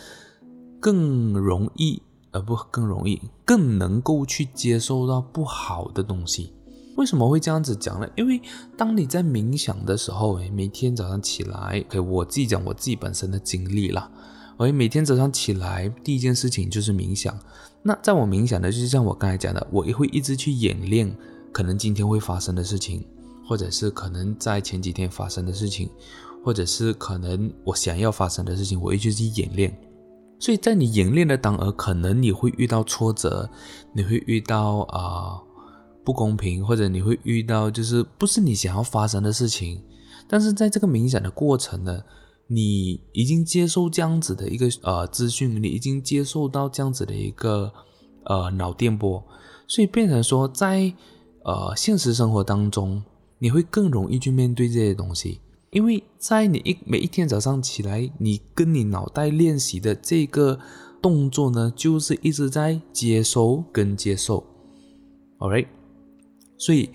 [0.81, 6.55] 更容易，呃不更容易，更能够去接受到不好的东西。
[6.97, 8.09] 为什么会这样子讲呢？
[8.17, 8.41] 因为
[8.77, 14.11] 当你在冥想的时候，每天早上起来，给我自己讲我自己本身的经历啦。
[14.57, 17.37] 我每天早上起来第一件事情就是冥想。
[17.83, 21.13] 那在我冥想的，就是像我刚才讲的，我也会一直去演练
[21.53, 23.05] 可能今天会发生的事情，
[23.47, 25.91] 或者是可能在前几天发生的事情，
[26.45, 29.77] 或者是可能我想要发生的事情，我一直去演练。
[30.39, 33.51] 所以在你演练的当儿，可能你会遇到挫折，
[33.93, 35.41] 你会遇到啊、
[36.05, 39.83] 不公平，或者你会遇到就是不是你想要发生的事情。
[40.29, 42.03] 但是在这个冥想的过程呢，
[42.47, 47.73] 你已经接受这样子的一个呃资讯，你已经接受到这样子的一个
[48.25, 49.23] 呃脑电波，
[49.67, 50.93] 所以变成说在
[51.45, 53.03] 呃现实生活当中，
[53.39, 55.41] 你会更容易去面对这些东西，
[55.71, 60.59] 因为在你一每一天早上起来，你跟你脑袋练习的这个
[61.03, 64.43] 动作呢，就是一直在接收跟接受
[65.39, 65.67] ，alright，
[66.65, 66.89] 所以。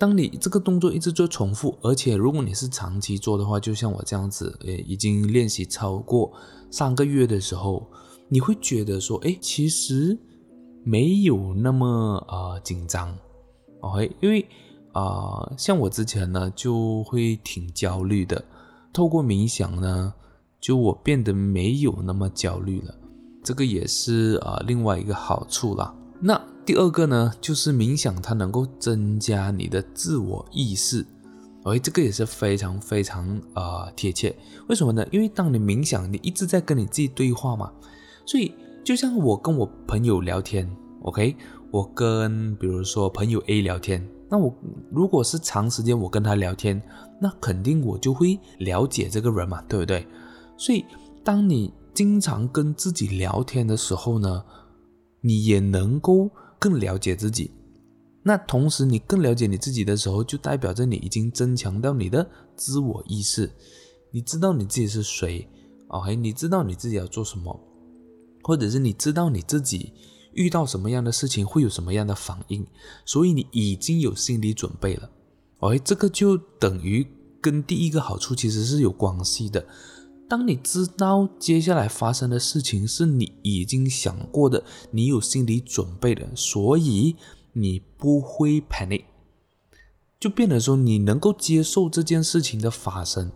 [0.00, 6.32] 当你这个动作一直做重复，而且如果你是长期做的话，就像我这样子，诶，已经练习超过
[6.70, 7.84] 三个月的时候，
[8.28, 10.16] 你会觉得说，诶，其实
[10.84, 13.12] 没有那么呃紧张
[13.80, 14.12] ，OK？
[14.20, 14.46] 因为
[14.92, 18.44] 啊、像我之前呢，就会挺焦虑的，
[18.92, 20.14] 透过冥想呢，
[20.60, 22.94] 就我变得没有那么焦虑了，
[23.42, 25.92] 这个也是啊、另外一个好处啦。
[26.20, 31.02] 那第二个呢，就是冥想，它能够增加你的自我意识，
[31.64, 34.36] 哎，这个也是非常非常啊、呃、贴切。
[34.68, 35.02] 为什么呢？
[35.10, 37.72] 因为当你冥想，你一直在跟你自己对话嘛，
[38.26, 38.54] 所以
[38.84, 40.70] 就像我跟我朋友聊天
[41.04, 41.34] ，OK，
[41.70, 44.54] 我跟比如说朋友 A 聊天，那我
[44.92, 46.82] 如果是长时间我跟他聊天，
[47.18, 50.06] 那肯定我就会了解这个人嘛，对不对？
[50.58, 50.84] 所以
[51.24, 54.44] 当你经常跟自己聊天的时候呢，
[55.22, 57.50] 你也能够更了解自己，
[58.22, 63.50] 那同时你更了解你自己的时候，就代表着你已经增强到你的自我意识，
[64.10, 65.48] 你知道你自己是谁
[65.88, 66.16] ，OK？
[66.16, 67.58] 你知道你自己要做什么，
[68.42, 69.92] 或者是你知道你自己
[70.32, 72.66] 遇到什么样的事情会有什么样的反应，
[73.04, 75.10] 所以你已经有心理准备了
[75.60, 75.78] ，OK？
[75.84, 77.06] 这个就等于
[77.40, 79.64] 跟第一个好处其实是有关系的。
[80.28, 87.16] 当你知道接下来发生的事情是你已经想过的，你有心理准备的，所以
[87.54, 89.04] 你不会 panic，
[90.20, 93.32] 就变得说你能够接受这件事情的发生。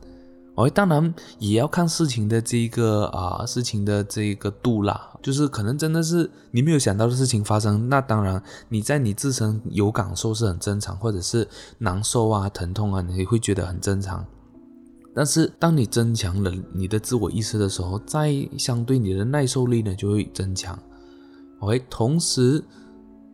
[0.54, 14.26] 哦，当然也要看事情的这个啊，事情的这个度啦，就是可能真的是你没有想到的事情发生，那当然你在你自身有感受是很正常，或者是难受啊、疼痛啊，你会觉得很正常。
[15.14, 20.78] 但是，当你增强了你的自我意识的时候，再相对你的耐受力呢就会增强。
[21.60, 22.64] OK，同时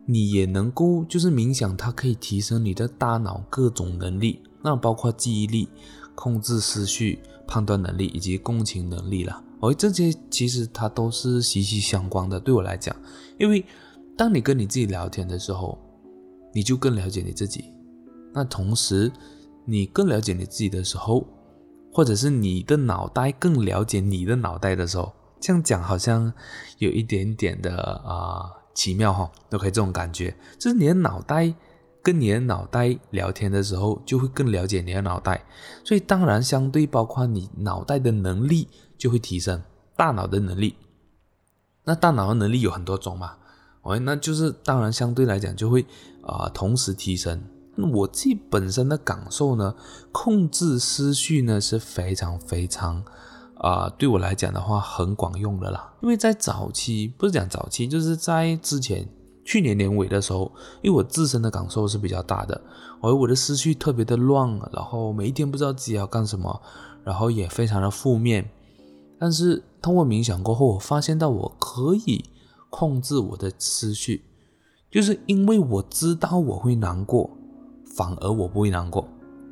[0.05, 5.69] 你也能够就是冥想，它可以提升你的大脑各种能力，那包括记忆力、
[6.15, 9.41] 控制思绪、判断能力以及共情能力了。
[9.61, 12.39] 而这些其实它都是息息相关的。
[12.39, 12.95] 对我来讲，
[13.37, 13.65] 因为
[14.17, 15.77] 当你跟你自己聊天的时候，
[16.53, 17.65] 你就更了解你自己。
[18.33, 19.11] 那同时，
[19.65, 21.25] 你更了解你自己的时候，
[21.91, 26.33] 或者是你的脑袋更了解你的脑袋的时候，这样讲好像
[26.77, 28.55] 有一点点的啊。
[28.75, 31.53] 奇妙哈，OK，这种感觉就是你的脑袋
[32.01, 35.43] 跟你的脑袋聊天的时候，就会更了解你的脑袋，
[35.83, 39.61] 所以当然相对包括你脑袋的能力就会提升，
[39.97, 40.77] 大脑的能力。
[41.83, 43.33] 那大脑的能力有很多种嘛
[43.81, 45.85] ，OK，那就是当然相对来讲就会
[46.21, 47.43] 啊、同时提升。
[47.83, 49.75] 我自己本身的感受呢，
[50.11, 53.03] 控制思绪呢是非常非常。
[53.61, 59.05] 啊、对我来讲的话很管用的啦，因为在早期不是讲早期，就是在之前
[59.43, 60.49] 去年年尾的时候，
[60.81, 62.61] 因为我自身的感受是比较大的，
[63.01, 66.61] 而我的思绪特别的乱，然后每一天不知道自己要干什么，
[67.03, 68.49] 然后也非常的负面。
[69.19, 72.23] 但是通过冥想过后，我发现到我可以
[72.69, 74.23] 控制我的思绪，
[74.89, 77.29] 就是因为我知道我会难过，
[77.95, 79.07] 反而我不会难过。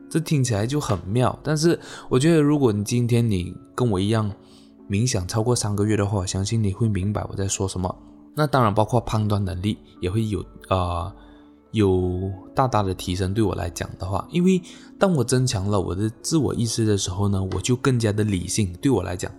[0.10, 1.78] 这听起来就很妙，但是
[2.10, 4.32] 我觉得，如果你今天你跟我一样
[4.90, 7.94] 冥想超过三个月的话，我相信你会明白我在说什么。
[8.34, 11.14] 那当然，包括判断能力也会有啊、
[11.72, 13.34] 有大大的提升。
[13.34, 14.62] 对我来讲的话，因为
[14.98, 18.72] 当我增强了我的自我意识的时候呢，我就更加的理性。
[18.82, 19.30] 对我来讲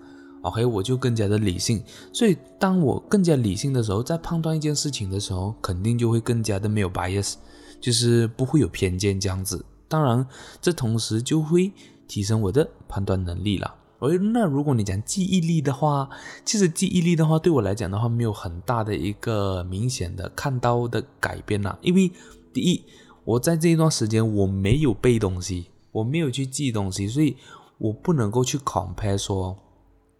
[0.42, 1.82] ，OK，我就更加的理性。
[2.12, 7.34] 所以，当我更加理性的时候，在判断一件事情的时候，肯定就会更加的没有 bias，
[7.80, 9.64] 就是不会有偏见这样子。
[9.88, 10.26] 当然，
[10.60, 11.72] 这同时就会
[12.06, 13.74] 提升我的判断能力了。
[14.00, 16.08] 而那如果你讲记忆力的话，
[16.44, 21.76] 其实记忆力的话，对我来讲的话，没有很大的一个明显的看到的改变啦。
[21.82, 22.12] 因为
[22.52, 22.84] 第一，
[23.24, 27.36] 我在这一段时间我没有背东西，我没有去记东西，所以
[27.78, 29.58] 我不能够去 compare 说，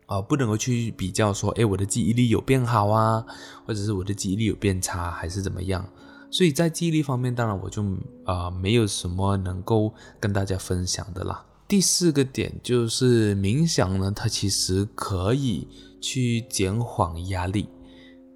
[0.06, 3.24] 啊、不能够去比较说，诶，我的记忆力有变好啊，
[3.64, 5.88] 或者是我的记忆力有变差，还是怎么样。
[6.30, 7.82] 所以在记忆力方面，当然我就
[8.24, 11.44] 啊、呃、没有什么能够跟大家分享的啦。
[11.66, 15.66] 第四个点就是冥想呢，它其实可以
[16.00, 17.68] 去减缓压力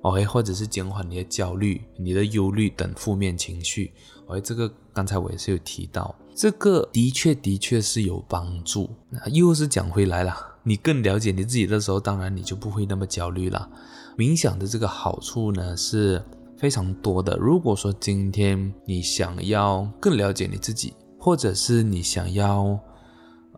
[0.03, 3.93] ，OK，或者是减缓你的焦虑、你的忧虑等负面情绪。
[4.27, 8.89] OK，这个刚才我也是有提到，这个的确的确是有帮助。
[9.11, 13.69] 那又是讲回来了，你更了解你自己的时候，当然你就不会那么焦虑了。
[14.17, 16.23] 冥想的这个好处呢是。
[16.63, 17.37] 非常多的。
[17.39, 22.79] 如果说今天你想要更了解你自己，或者是你想要，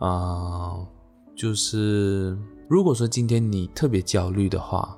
[0.01, 0.89] 呃，
[1.37, 2.35] 就是
[2.67, 4.97] 如果说今天你特别焦虑的话，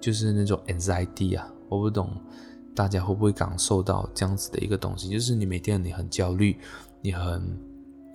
[0.00, 2.08] 就是那种 anxiety 啊，我不懂
[2.74, 6.58] 大家会不会感受到这样子的一个东西，就是你每天你很焦虑，
[7.02, 7.60] 你很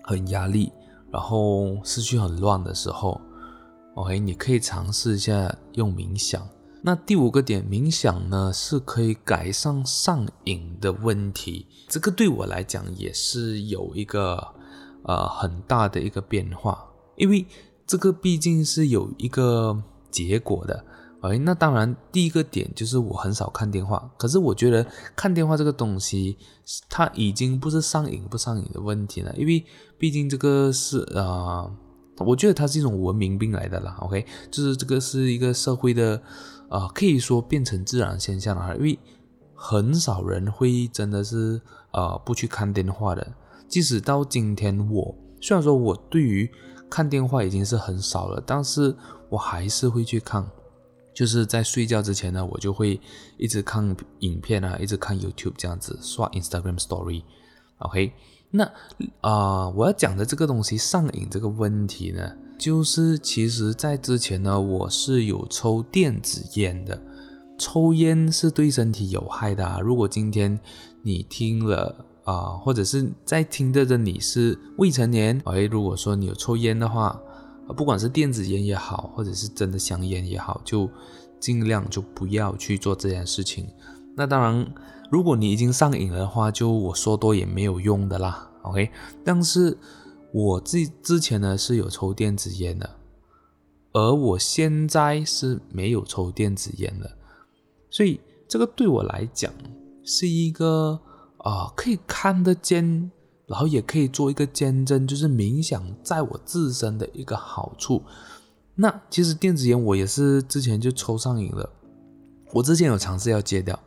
[0.04, 0.72] 很压力，
[1.12, 3.22] 然后思绪很乱的时候
[3.94, 6.42] ，OK，你可以尝试一下用冥想。
[6.82, 14.38] 那第五个点，冥想呢是可以改善上瘾的问题，这个对我来讲也是有一个
[15.04, 17.46] 呃很大的一个变化，因为
[17.86, 20.86] 这个毕竟是有一个结果的。
[21.22, 24.86] 哎，那当然第一个点就是我很少看电话，可是我觉得
[25.16, 26.38] 看电话这个东西，
[26.90, 29.66] 它已经不是上瘾不上瘾的问题了，因为
[29.98, 31.70] 毕竟这个是啊。
[32.20, 36.20] 我觉得它是一种文明病来的啦，OK，就是这个是一个社会的，
[36.70, 39.00] 呃，可以说变成自然现象了，因为
[39.54, 43.26] 很少人会真的是呃不去看电话的。
[43.68, 46.50] 即使到今天我，虽然说我对于
[46.90, 48.96] 看电话已经是很少了，但是
[49.30, 50.46] 我还是会去看，
[51.14, 53.00] 就是在睡觉之前呢，我就会
[53.38, 58.14] 一直看影片啊，一直看 YouTube 这样子，刷 Instagram Story，OK。
[58.50, 58.64] 那
[59.20, 67.02] 啊、我要讲的这个东西上瘾这个问题呢，就是其实在之前呢，我是有抽电子烟的。
[67.58, 69.80] 抽烟是对身体有害的啊。
[69.80, 70.60] 如果今天
[71.02, 77.20] 你听了啊、或者是在听着的你是未成年，哎，如果说你有抽烟的话，
[77.76, 80.90] 不管是电子烟也好，或者是真的香烟也好，就
[81.40, 83.68] 尽量就不要去做这件事情。
[84.16, 84.68] 那当然。
[85.10, 88.92] 如果你已经上瘾了的话，就我说多也没有用的啦，OK？
[89.24, 89.78] 但是
[90.38, 92.88] 我之之前呢是有抽电子烟的，
[93.92, 97.18] 而我现在是没有抽电子烟的，
[97.90, 99.52] 所以这个对我来讲
[100.04, 101.00] 是一个
[101.40, 103.12] 啊、可以看得见，
[103.48, 108.04] 然后也可以做一个见证，就是冥想在我自身的一个好处。
[108.76, 111.68] 那其实电子烟我也是之前就抽上瘾了，
[112.54, 113.80] 我之前有尝试要戒掉。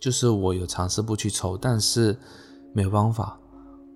[0.00, 2.16] 就是我有尝试不去抽，但是
[2.72, 3.38] 没有办法，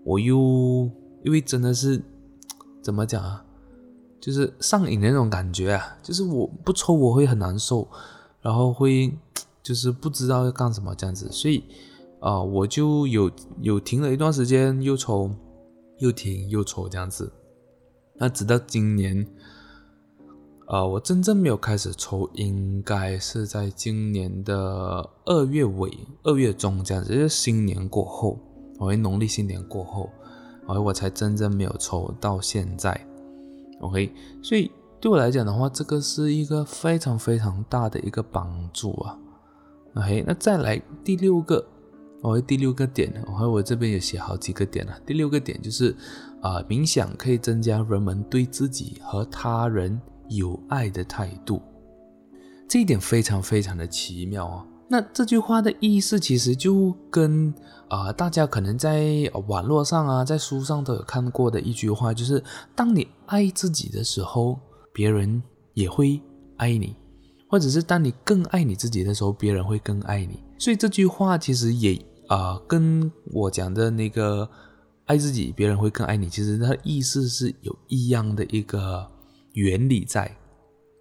[0.04, 0.90] 我又
[1.26, 2.00] 因为真的是
[2.80, 3.44] 怎么讲啊，
[4.20, 7.86] 就是上瘾的那种感觉啊，就是我不抽我会很难受，
[8.40, 9.12] 然后会
[9.60, 11.64] 就是不知道要干什么这样子，所以
[12.20, 15.30] 啊、我就有有停了一段时间，又抽，
[15.98, 17.32] 又停又抽这样子，
[18.14, 19.26] 那直到今年。
[20.68, 28.36] 呃，我真正没有开始抽，应该是在今年的二月尾、二月中这样子，就是新年过后，
[28.80, 30.10] 我农历新年过后，
[30.66, 32.98] 我我才真正没有抽到现在。
[33.80, 34.12] OK，
[34.42, 39.18] 所以对我来讲的话，这个是一个非常非常大的一个帮助啊。
[39.94, 41.64] OK，那再来第六个，
[42.22, 44.98] 我第六个点，我我这边有写好几个点啊。
[45.06, 45.94] 第六个点就是
[46.40, 50.00] 啊、冥想可以增加人们对自己和他人。
[50.28, 51.62] 有爱的态度，
[52.68, 54.66] 这一点非常非常的奇妙哦。
[54.88, 57.52] 那这句话的意思其实就跟
[57.88, 62.42] 啊、大家可能在网络上啊，在书上都有看过的一句话，就是
[62.74, 64.58] 当你爱自己的时候，
[64.92, 65.42] 别人
[65.74, 66.20] 也会
[66.56, 66.96] 爱你；
[67.48, 70.42] 或者是当你更爱你自己的时候，别人会更爱你。
[70.58, 71.96] 所以这句话其实也
[72.28, 74.48] 啊、跟我讲的那个
[75.04, 79.06] 爱自己，别人会更爱你，其实它的意思是有一样的一个。
[79.56, 80.36] 原理在，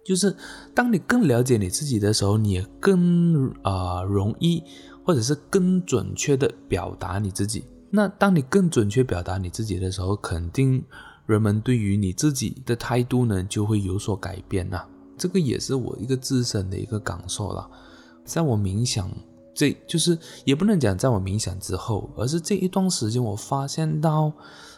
[0.06, 0.34] 就是
[0.72, 4.62] 当你更了解你自己的时候，你也更啊、呃、容易，
[5.04, 7.64] 或者是更准确的表达你自己。
[7.90, 10.84] 那当你更准确表达你自己的时候，肯定
[11.26, 14.84] 人们对于你自己的态度呢就会有所改变呐。
[15.18, 17.68] 这个也是我一个自身的一个感受了。
[18.24, 19.10] 在我冥想，
[19.54, 24.32] 这就是也不能讲在我冥想之后，而是这一段时间，我发现到，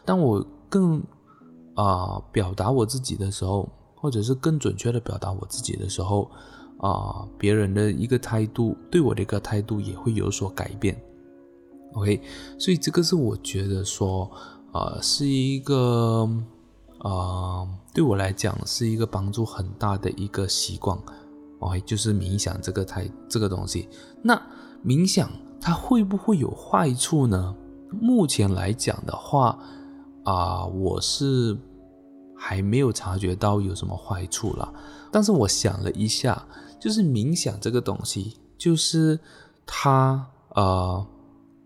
[0.04, 1.02] 当我更
[1.74, 3.68] 啊、表达我自己的时候，
[4.00, 6.30] 或者是更准确的表达我自己的时候，
[6.78, 10.96] 啊、别人的一个态度，对我的一个态度也会有所改变。
[11.94, 12.20] OK，
[12.58, 14.30] 所以这个是我觉得说，
[14.72, 16.28] 呃，是一个，
[17.00, 20.96] 呃，对我来讲是一个帮助很大的一个习惯。
[21.58, 23.88] OK，就是冥想这个态这个东西。
[24.22, 24.40] 那
[24.84, 25.28] 冥想
[25.60, 27.56] 它会不会有坏处呢？
[27.90, 29.58] 目前来讲的话，
[30.22, 31.58] 啊、我是。
[32.38, 34.72] 还没有察觉到有什么坏处啦，
[35.10, 36.46] 但是我想了一下，
[36.78, 39.18] 就是冥想这个东西，就是
[39.66, 41.04] 他呃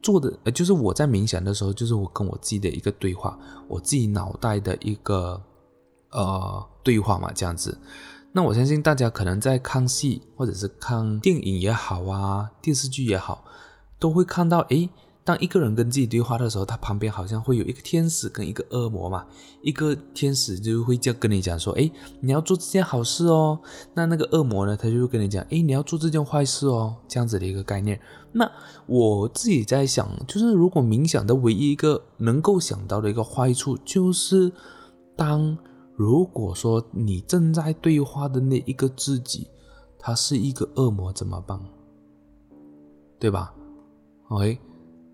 [0.03, 5.41] 做的，呃就是我在冥想的时候，就是我跟我自己的一个对话，我自己脑袋的一个
[6.11, 7.79] 呃对话嘛，这样子。
[8.33, 13.45] 那我相信大家可能在看戏或者是看电影也好啊，电视剧也好，
[13.99, 14.89] 都会看到诶。
[15.25, 19.25] 当一个人跟自己对话的时候，他旁边好像会有一个天使跟一个恶魔嘛。
[19.61, 21.89] 一个天使就会这样跟你讲说：“哎，
[22.21, 23.61] 你要做这件好事哦。”
[23.95, 28.01] 那那个恶魔呢，他就会跟你讲：“哎，你要做这件坏事哦。”这样子的一个概念。
[28.33, 28.51] 那
[28.87, 34.51] 我自己在想，就是如果冥想的唯一一个能够想到的一个坏处，就是
[35.15, 35.57] 当
[35.95, 39.47] 如果说你正在对话的那一个自己，
[40.01, 41.61] 他是一个恶魔怎么办？
[43.21, 43.55] 对吧
[44.29, 44.59] ？OK。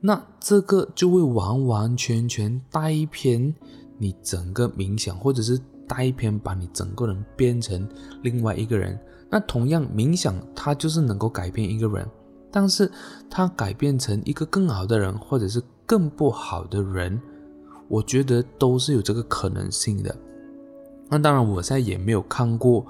[0.01, 3.53] 那这个就会完完全全带偏
[3.99, 7.88] 你整个冥想，或者是带偏把你整个人变成
[8.22, 8.96] 另外一个人。
[9.28, 12.09] 那同样冥想，它就是能够改变一个人，
[12.51, 12.90] 但是
[13.28, 17.20] 它改变成一个更好的人，或者是更不好的人，
[17.88, 20.14] 我觉得都是有这个可能性的。
[21.09, 22.86] 那当然，我现在也没有看过，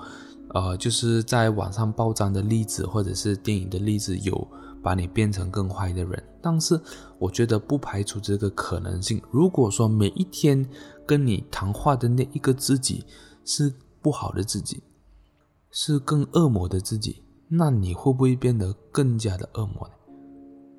[0.48, 4.46] 呃，就是在网上报章的例子，或者是电影的例子有。
[4.82, 6.80] 把你变成更坏的人，但是
[7.18, 9.20] 我觉得不排除这个可能性。
[9.30, 10.68] 如果说每一天
[11.06, 13.04] 跟你谈话的那一个自己
[13.44, 14.82] 是不好的自己，
[15.70, 19.94] 是更恶魔的自己，那你会不会变得更加的恶魔呢？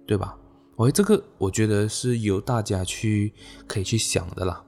[0.08, 0.38] 对吧？
[0.76, 3.34] 我这个我觉得是由大家去
[3.68, 4.64] 可以去想的啦。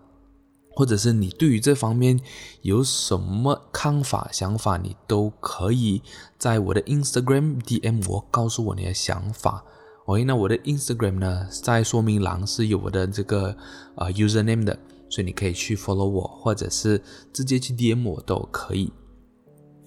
[0.74, 2.20] 或者是你对于这方面
[2.62, 6.02] 有什么看法、想法，你都可以
[6.38, 9.64] 在我的 Instagram DM 我，告诉我你的想法。
[10.06, 13.56] OK，那我的 Instagram 呢，在说明栏是有我的这个、
[13.96, 14.78] 呃、username 的，
[15.10, 17.02] 所以你可以去 follow 我，或者是
[17.32, 18.92] 直接去 DM 我都可以。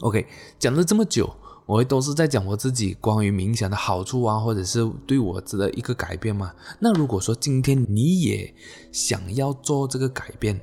[0.01, 0.27] OK，
[0.59, 1.35] 讲了这么久，
[1.67, 6.53] 我都是在讲我自己关于冥想的好处啊，或者是对我的一个改变嘛。
[6.79, 8.55] 那如果说今天你也
[8.93, 10.61] 想要做这个改变，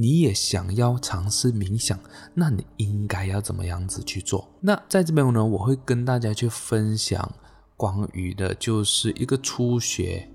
[0.00, 1.98] 你也想要尝试冥想，
[2.32, 4.48] 那你应该要怎么样子去做？
[4.60, 7.28] 那在这边呢，我会跟大家去分享
[7.76, 10.30] 关于的，就是一个初学，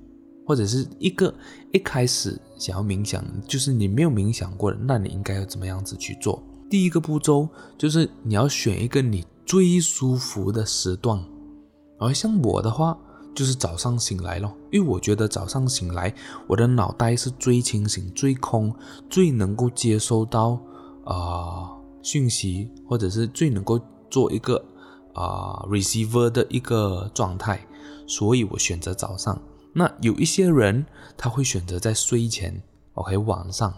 [0.45, 1.33] 或者是一个
[1.71, 6.43] 一开始想要冥想，就是你没有冥想过的，那你应该要怎么样子去做？
[6.69, 7.47] 第一个步骤
[7.77, 11.23] 就是你要选一个你最舒服的时段，
[11.99, 12.97] 而像我的话，
[13.35, 16.13] 就是早上醒来咯，因为我觉得早上醒来，
[16.47, 18.73] 我的脑袋是最清醒、最空、
[19.09, 20.59] 最能够接收到
[21.05, 21.71] 啊、
[22.01, 23.79] 讯息，或者是最能够
[24.09, 24.63] 做一个
[25.13, 27.65] 啊、receiver 的一个状态，
[28.07, 29.41] 所以我选择早上。
[29.73, 30.85] 那有一些人
[31.17, 32.61] 他会选择在睡前
[32.93, 33.73] ，OK，晚上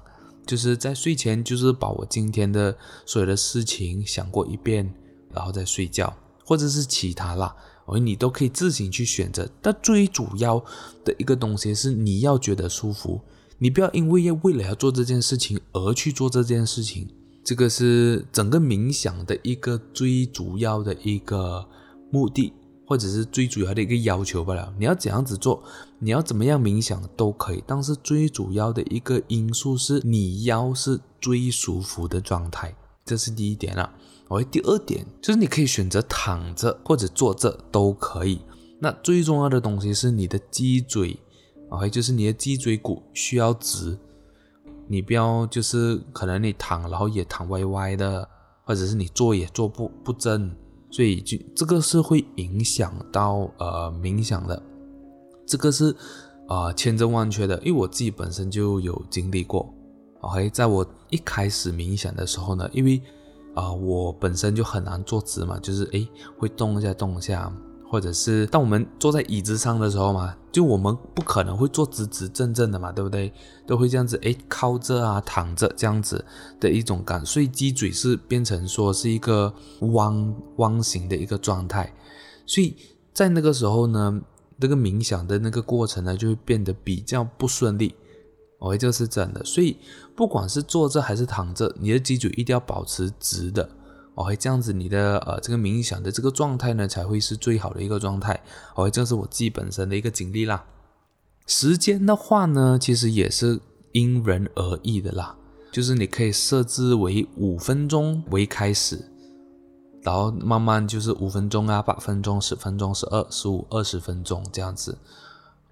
[0.46, 4.94] 就是在睡前，就是把我今天的所有的事情想过一遍，
[5.32, 6.14] 然后再睡觉，
[6.46, 7.56] 或者是其他啦。
[7.86, 10.64] 而你都可以自行去选择，但最主要
[11.04, 13.22] 的一个东西是你要觉得舒服，
[13.60, 17.08] 你不要因为要为了要做这件事情而去做这件事情，
[17.44, 21.68] 这个是整个冥想的一个最主要的一个
[22.12, 22.52] 目的，
[22.88, 24.74] 或者是最主要的一个要求罢了。
[24.80, 25.64] 你要怎样子做，
[26.00, 32.76] 你要怎么样冥想都可以，但是最主要的一个因素是你要是最舒服的状态，
[33.06, 33.94] 这是第一点啊。
[34.30, 38.42] OK，第二点就是你可以选择躺着或者坐着都可以。
[38.80, 41.18] 那最重要的东西是你的脊椎
[41.70, 43.98] ，OK，就是你的脊椎骨需要直。
[44.88, 48.28] 你不要就是可能你躺然后也躺歪歪的，
[48.64, 50.56] 或者是你坐也坐不不正，
[50.92, 54.62] 所以就这个是会影响到呃冥想的。
[55.48, 55.90] 这个是
[56.48, 59.74] 啊、呃、千真万确的，因为我自己本身就有经历过。
[60.22, 63.02] OK，在我一开始冥想的时候呢，因为
[63.56, 67.52] 啊、我本身就很难坐直嘛，就是诶会动一下动一下，
[67.90, 73.32] 或者是当我们坐在椅子上的时候嘛，就我们不可能会坐直直正正的嘛，对不对？
[73.66, 76.24] 都会这样子，诶靠着啊，躺着这样子
[76.60, 81.94] 的一种感，所以脊椎是变成说是一个弯弯形的一个状态，
[82.46, 82.76] 所以
[83.14, 84.22] 在那个时候呢，
[84.60, 87.96] 这个冥想的那个过程呢，就会变得比较不顺利。
[88.66, 89.78] OK，这是真的，所以
[90.16, 93.70] 不管是坐着还是躺着，你的脊椎一定要保持直的。
[94.16, 98.42] OK，这样子你的呃这个冥想的这个状态呢，才会是最好的一个状态。
[98.74, 100.66] OK，这是我自己本身的一个经历啦。
[101.46, 103.60] 时间的话呢，其实也是
[103.92, 105.36] 因人而异的啦，
[105.72, 109.00] 就是你可以设置为五分钟为开始，
[110.02, 114.98] 然后慢慢就是五分钟啊、八分钟、十分钟、十二、十五、二十分钟这样子。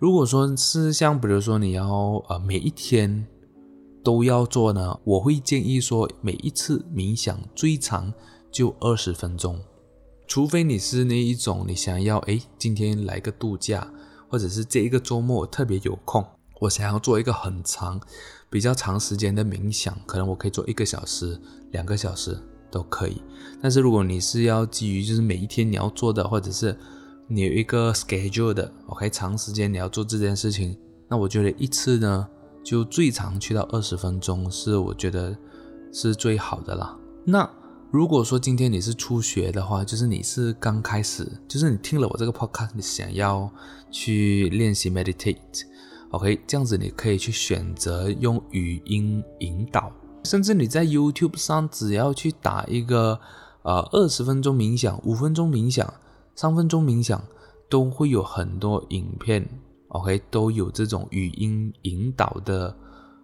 [0.03, 3.25] 如果说是像比如说你要呃每一天
[4.03, 8.13] 都要做呢，我会建议说每一次冥想最长
[8.51, 9.57] 就二十分钟，
[10.27, 13.89] 除非你是那一种你想要诶今天来个度假，
[14.27, 16.21] 或者是这一个周末我特别有空，
[16.59, 17.97] 我想要做一个很长
[18.49, 21.39] 比较长时间的冥想，可能我可以做一个小时、
[21.71, 22.37] 两个小时
[22.69, 23.21] 都可以。
[23.61, 26.77] 但是如果你是要基于就是每一天你要做的，或者是
[27.33, 30.77] 你有一个 schedule 的，OK，长时间你要做这件事情，
[31.09, 32.27] 那我觉得一次呢，
[32.63, 35.35] 就最长去到二十分钟，是我觉得
[35.91, 36.95] 是最好的啦。
[37.25, 37.49] 那
[37.89, 43.51] 如果说今天你是初学的话，就是你是刚开始，就是你听了我这个 podcast，你想要
[43.89, 49.91] 去练习 meditate，OK，这样子你可以去选择用语音引导，
[50.23, 53.19] 甚至你在 YouTube 上只要去打一个
[53.63, 55.91] 呃二十分钟冥想，五分钟冥想。
[56.35, 57.21] 三分钟冥想
[57.69, 59.47] 都会有很多影片
[59.89, 62.75] ，OK，都有这种语音引导的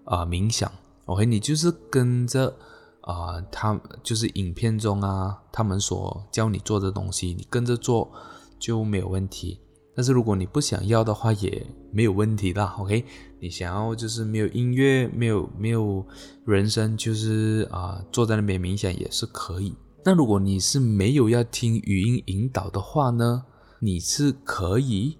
[0.05, 0.71] 啊、冥想
[1.05, 2.55] ，OK，你就是跟着
[3.01, 8.11] 啊、他就是影片中啊，他们所教你做的东西，你跟着做
[8.59, 9.59] 就没有问题。
[9.95, 13.03] 但是如果你不想要的话，也没有问题啦，OK，
[13.39, 16.05] 你想要就是没有音乐，没有没有
[16.45, 19.75] 人声，就是啊、坐在那边冥想也是可以。
[20.09, 23.43] 那如果你是没有要听语音引导的话呢，
[23.77, 25.15] 你是可以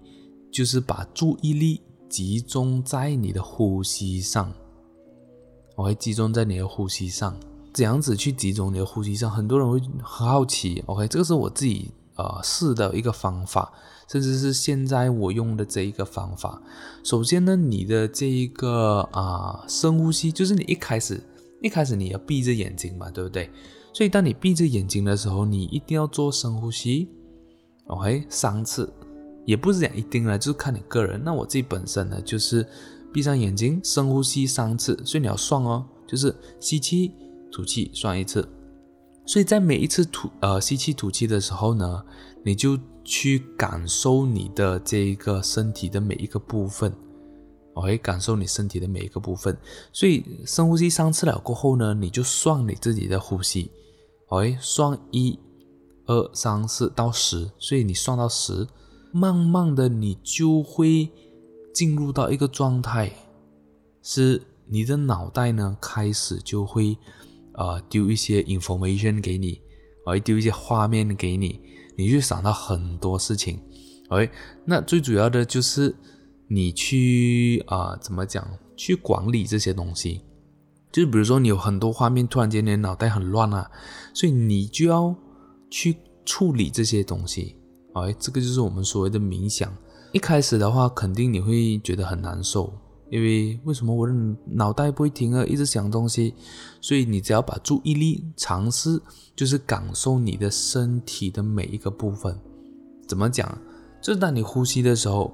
[0.50, 4.52] 就是把注意力集中在你的呼吸上，
[5.76, 7.38] 我会集中在你的呼吸上，
[7.72, 13.72] 这样子去集中你的呼吸上，很多人会很好奇，OK，这个是我自己呃试的一个方法，
[14.10, 16.60] 甚至是现在我用的这一个方法。
[17.04, 21.22] 首先呢，你的这一个啊、深呼吸，就是你一开始
[21.62, 23.48] 一开始你要闭着眼睛嘛，对不对？
[23.92, 27.08] 所以，当你闭着眼睛的时候，你一定要做深呼吸
[27.86, 28.92] ，OK，三次，
[29.44, 31.20] 也不是讲一定了，就是看你个人。
[31.24, 32.66] 那我自己本身呢，就是
[33.12, 37.12] 闭上眼睛，深呼吸三次，所以你要算哦，就是吸气、
[37.52, 38.48] 吐气，算一次。
[39.26, 42.02] 所以在每一次吐呃吸气、吐气的时候呢，
[42.44, 46.92] 你就去感受你的这一个身体的每一个部分。
[47.72, 49.56] 我会感受你身体的每一个部分，
[49.92, 53.70] 所以深呼吸三次了过后呢，你就算你自己的呼吸，
[54.30, 55.38] 哎，算一、
[56.06, 58.66] 二、三、四到十，所以你算到十，
[59.12, 61.10] 慢慢的你就会
[61.74, 63.12] 进入到一个状态，
[64.02, 66.96] 是你的脑袋呢开始就会
[67.54, 69.60] 呃丢一些 information 给你，
[70.06, 71.60] 哎，丢一些画面给你，
[71.96, 73.60] 你就想到很多事情。
[74.08, 74.28] 哎
[74.64, 75.94] 那最主要的就是
[76.48, 78.46] 你去啊、怎么讲？
[78.76, 80.22] 去管理这些东西，
[80.92, 83.70] 就是比如说你有很多画面，突然间你的脑袋很乱啊，
[84.12, 85.14] 所以你就要
[85.70, 87.56] 去处理这些东西。
[87.94, 89.72] 哎，这个就是我们所谓的冥想。
[90.12, 92.72] 一开始的话，肯定你会觉得很难受，
[93.10, 94.12] 因为为什么我的
[94.46, 96.34] 脑袋不会停啊，一直想东西？
[96.80, 99.00] 所以你只要把注意力尝试，
[99.36, 102.36] 就是感受你的身体的每一个部分。
[103.06, 103.56] 怎么讲？
[104.02, 105.32] 就是当你呼吸的时候，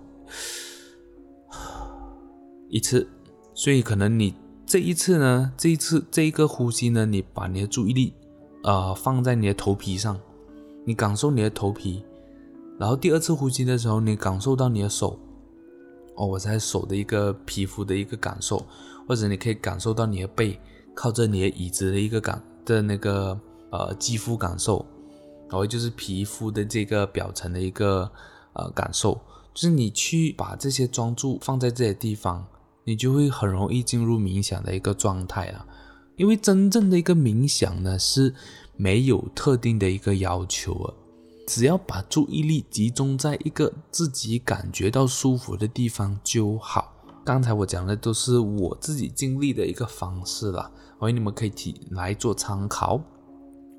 [2.69, 3.09] 一次，
[3.55, 4.35] 所以可能你
[4.67, 8.13] 这一次呢，这一次这一个呼吸呢，你把你的注意力、
[8.65, 10.19] 呃、放在你的头皮上，
[10.85, 12.03] 你感受你的头皮。
[12.77, 15.17] 然后第二次呼吸的时候，你感受到你的手，
[16.17, 18.67] 哦，我在手的一个皮肤的一个感受，
[19.07, 20.59] 或者你可以感受到你的背
[20.97, 23.41] 靠着你的椅子的一个感的那个
[23.71, 24.85] 呃肌肤感受，
[25.49, 28.11] 然后就是皮肤的这个表层的一个
[28.55, 29.15] 呃感受，
[29.55, 32.45] 就是你去把这些专注放在这些地方，
[32.87, 35.67] 你就会很容易进入冥想的一个状态啊，
[36.17, 38.33] 因为真正的一个冥想呢是
[38.77, 40.95] 没有特定的一个要求啊。
[41.49, 46.93] 只要把注意力集中在一个自己感觉到舒服的地方就好。
[47.25, 50.71] 刚才我讲的都是我自己经历的一个方式啦，
[51.01, 53.01] 所以你们可以提来做参考。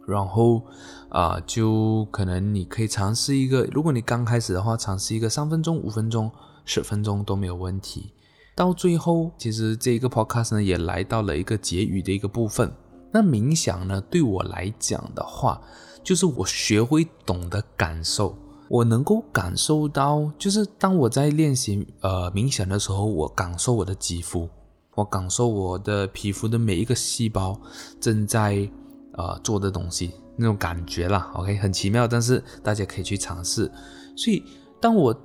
[0.06, 0.62] 然后
[1.10, 6.30] 啊、就可能你可以尝试一个，如果你刚开始的话，尝试一个三分钟、五分钟、
[6.66, 8.12] 十分钟都没有问题。
[8.58, 12.74] 到最后，其实这个 podcast 呢也来到了一个结语的一个部分。
[13.12, 15.62] 那冥想呢，对我来讲的话，
[16.04, 18.36] 就是我学会懂得感受，
[18.68, 24.50] 我能够感受到，就是当我在练习呃冥想的时候，我感受我的肌肤，
[24.96, 27.62] 我感受我的皮肤的每一个细胞
[28.02, 28.68] 正在
[29.14, 33.72] 呃做的东西，那种感觉啦，OK，很奇妙，但是大家可以去尝试。
[34.16, 34.44] 所以
[34.82, 35.16] 当我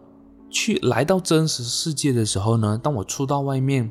[0.53, 3.91] 去来到真实世界的时候呢，当我出到外面。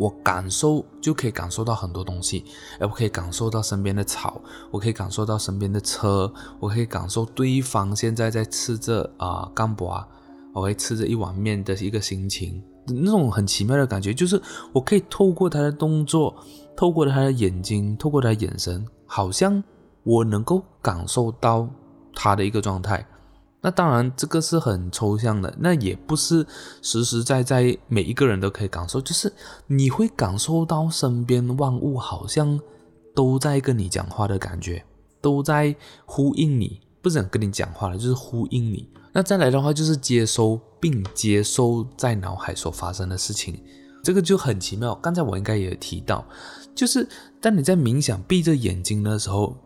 [0.00, 2.44] 我感受就可以感受到很多东西，
[2.78, 10.06] 哎，我可以感受到身边的草，我可以感受到身边的车，我可以感受对方现在在吃着啊干粿，
[10.54, 14.40] 我会吃着一碗面的一个心情，那种很奇妙的感觉，就是
[14.72, 16.32] 我可以透过他的动作，
[16.76, 19.60] 透过他的眼睛，透过他的眼神，好像
[20.04, 21.68] 我能够感受到
[22.14, 23.04] 他的一个状态。
[23.60, 26.46] 那当然，这个是很抽象的，那也不是
[26.80, 29.00] 实实在在每一个人都可以感受。
[29.00, 29.32] 就是
[29.66, 32.58] 你会感受到身边万物好像
[33.16, 34.84] 都在跟你讲话的感觉，
[35.20, 38.88] 都在呼应你，不是跟你讲话了，就是呼应你。
[39.12, 43.60] 那再来的话，就是接收并接收在脑海所发生的事情，
[44.04, 44.94] 这个就很奇妙。
[44.94, 46.24] 刚才我应该也提到，
[46.76, 47.08] 就是
[47.40, 49.56] 当你在冥想闭着眼睛的时候，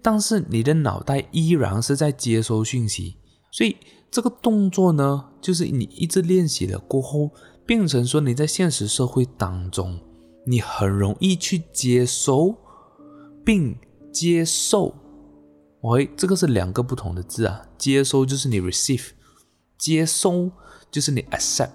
[0.00, 3.16] 但是你的脑袋依然是在接收讯息。
[3.50, 3.76] 所以
[4.10, 7.30] 这个动作呢，就是你一直练习了过后，
[7.66, 9.98] 变成说你在现实社会当中，
[10.46, 12.54] 你很容易去接收
[13.44, 13.76] 并
[14.12, 14.94] 接受。
[15.82, 19.08] 喂，这个是两个不同的字啊，接收就是你 receive，
[19.78, 20.50] 接收
[20.90, 21.70] 就是你 accept。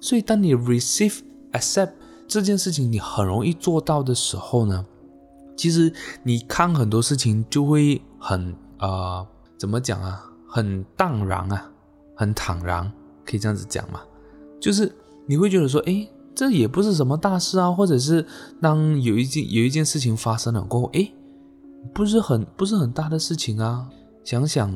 [0.00, 1.20] 所以当你 receive
[1.52, 1.92] accept
[2.26, 4.86] 这件事情你很容易做到的时候呢，
[5.56, 5.92] 其实
[6.22, 9.26] 你看很多事情就会很啊、
[9.58, 10.32] 怎么讲啊？
[10.56, 11.70] 很荡然啊，
[12.14, 12.90] 很坦然，
[13.26, 14.00] 可以这样子讲嘛？
[14.58, 14.90] 就是
[15.26, 18.24] 你会觉得说，诶，这也不是什么大事啊，或者是
[18.58, 21.12] 当有一件有一件事情发生了过后，诶，
[21.92, 23.86] 不是很不是很大的事情啊，
[24.24, 24.74] 想想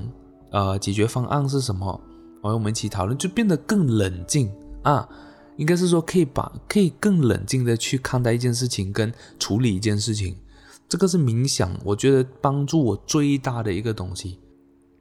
[0.50, 1.98] 呃解决方案是什么，
[2.42, 4.52] 然后我们一起讨论，就变得更冷静
[4.82, 5.08] 啊，
[5.56, 10.36] 应该是说可以把可以更冷静的去看待一件事情跟处理一件事情，
[10.90, 14.38] 这个是冥想，我觉得帮助我最大的一个东西。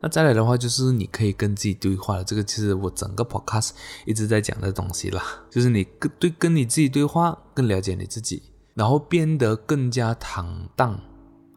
[0.02, 2.24] 那再来的话，就是你可以跟自己对话了。
[2.24, 3.72] 这个其实我整个 podcast
[4.06, 5.22] 一直在讲的东西啦，
[5.52, 8.42] 就是你跟对跟你自己对话，更了解你自己，
[8.74, 10.46] 然后变得更加坦
[10.76, 10.98] 荡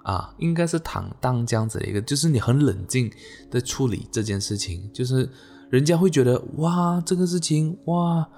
[0.03, 3.09] 啊，应该是坦荡这样子的一个，就是你很冷静
[3.49, 5.31] 的处理这件事情，就是
[5.71, 8.29] 人家会觉得哇，这个事情哇，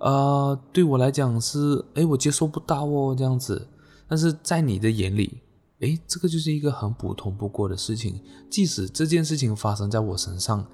[0.00, 3.68] 呃，对我来讲是诶，我接受不到哦这样子，
[4.08, 5.40] 但是在你的眼里。
[5.82, 8.20] 诶，这个就是一个很普通不过的事情。
[8.48, 10.64] 即使这件事情发生在我身上，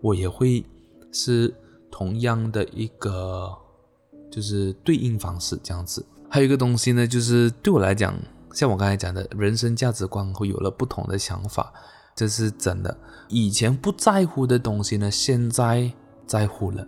[0.00, 0.64] 我也会
[1.12, 1.54] 是
[1.90, 3.50] 同样的一个，
[4.30, 6.04] 就是对应方式这样子。
[6.28, 8.14] 还有一个东西呢，就是对我来讲，
[8.52, 11.72] 像我刚才讲的，人生价值观会有了不同的想法，
[12.14, 12.98] 这是真的。
[13.28, 15.92] 以前不在乎的东西呢，现在
[16.26, 16.86] 在乎了。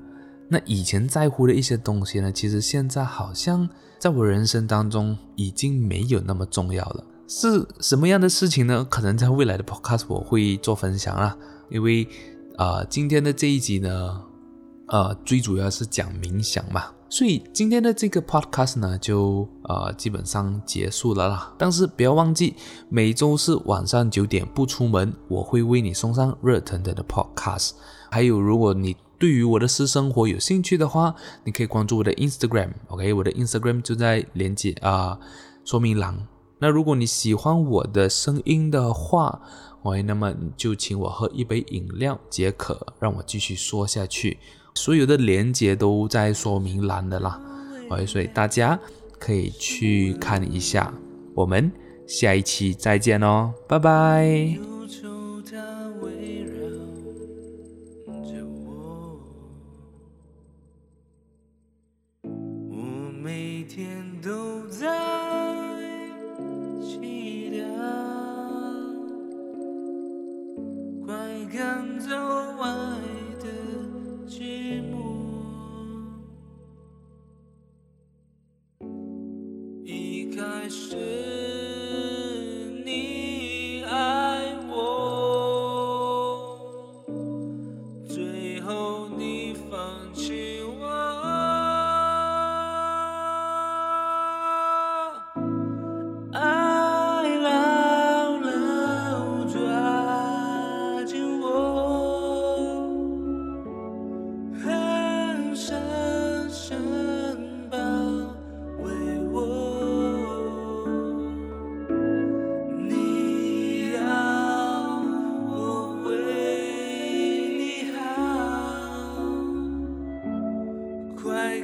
[0.48, 3.68] 那以前在乎的一些东西呢，其实现在好像
[4.00, 7.04] 在我人生当中已经没有那么重要了。
[7.30, 8.86] 是什么样的事情呢？
[8.88, 11.36] 可能在未来的 podcast 我会做分享啦，
[11.68, 12.08] 因为
[12.56, 14.22] 呃，今天的这一集呢，
[14.86, 21.52] 呃，最主要是讲冥想嘛，所以今天的这个 podcast 呢，就呃基本上结束了啦。
[21.58, 22.54] 但是不要忘记，
[22.88, 27.72] 每周四晚上九点不出门，我会为你送上热腾腾的 podcast。
[28.10, 31.14] 还有，如果你对于我的私生活有兴趣的话，
[31.44, 35.18] 你可以关注我的 Instagram，OK，我的 Instagram 就在连接啊、
[35.62, 36.26] 说明栏。
[36.59, 39.40] 那如果你喜欢我的声音的话，
[39.82, 44.38] 喂，那么就请我喝一杯饮料解渴，让我继续说下去。
[44.74, 47.40] 所有的连接都在说明栏的啦，
[47.90, 48.78] 喂，所以大家
[49.18, 50.92] 可以去看一下。
[51.34, 51.70] 我们
[52.06, 54.77] 下一期再见哦，拜拜。
[72.59, 72.66] 外
[73.40, 73.46] 的
[74.26, 74.98] 寂寞。
[79.84, 81.27] 一开始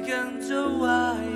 [0.05, 1.34] 跟着我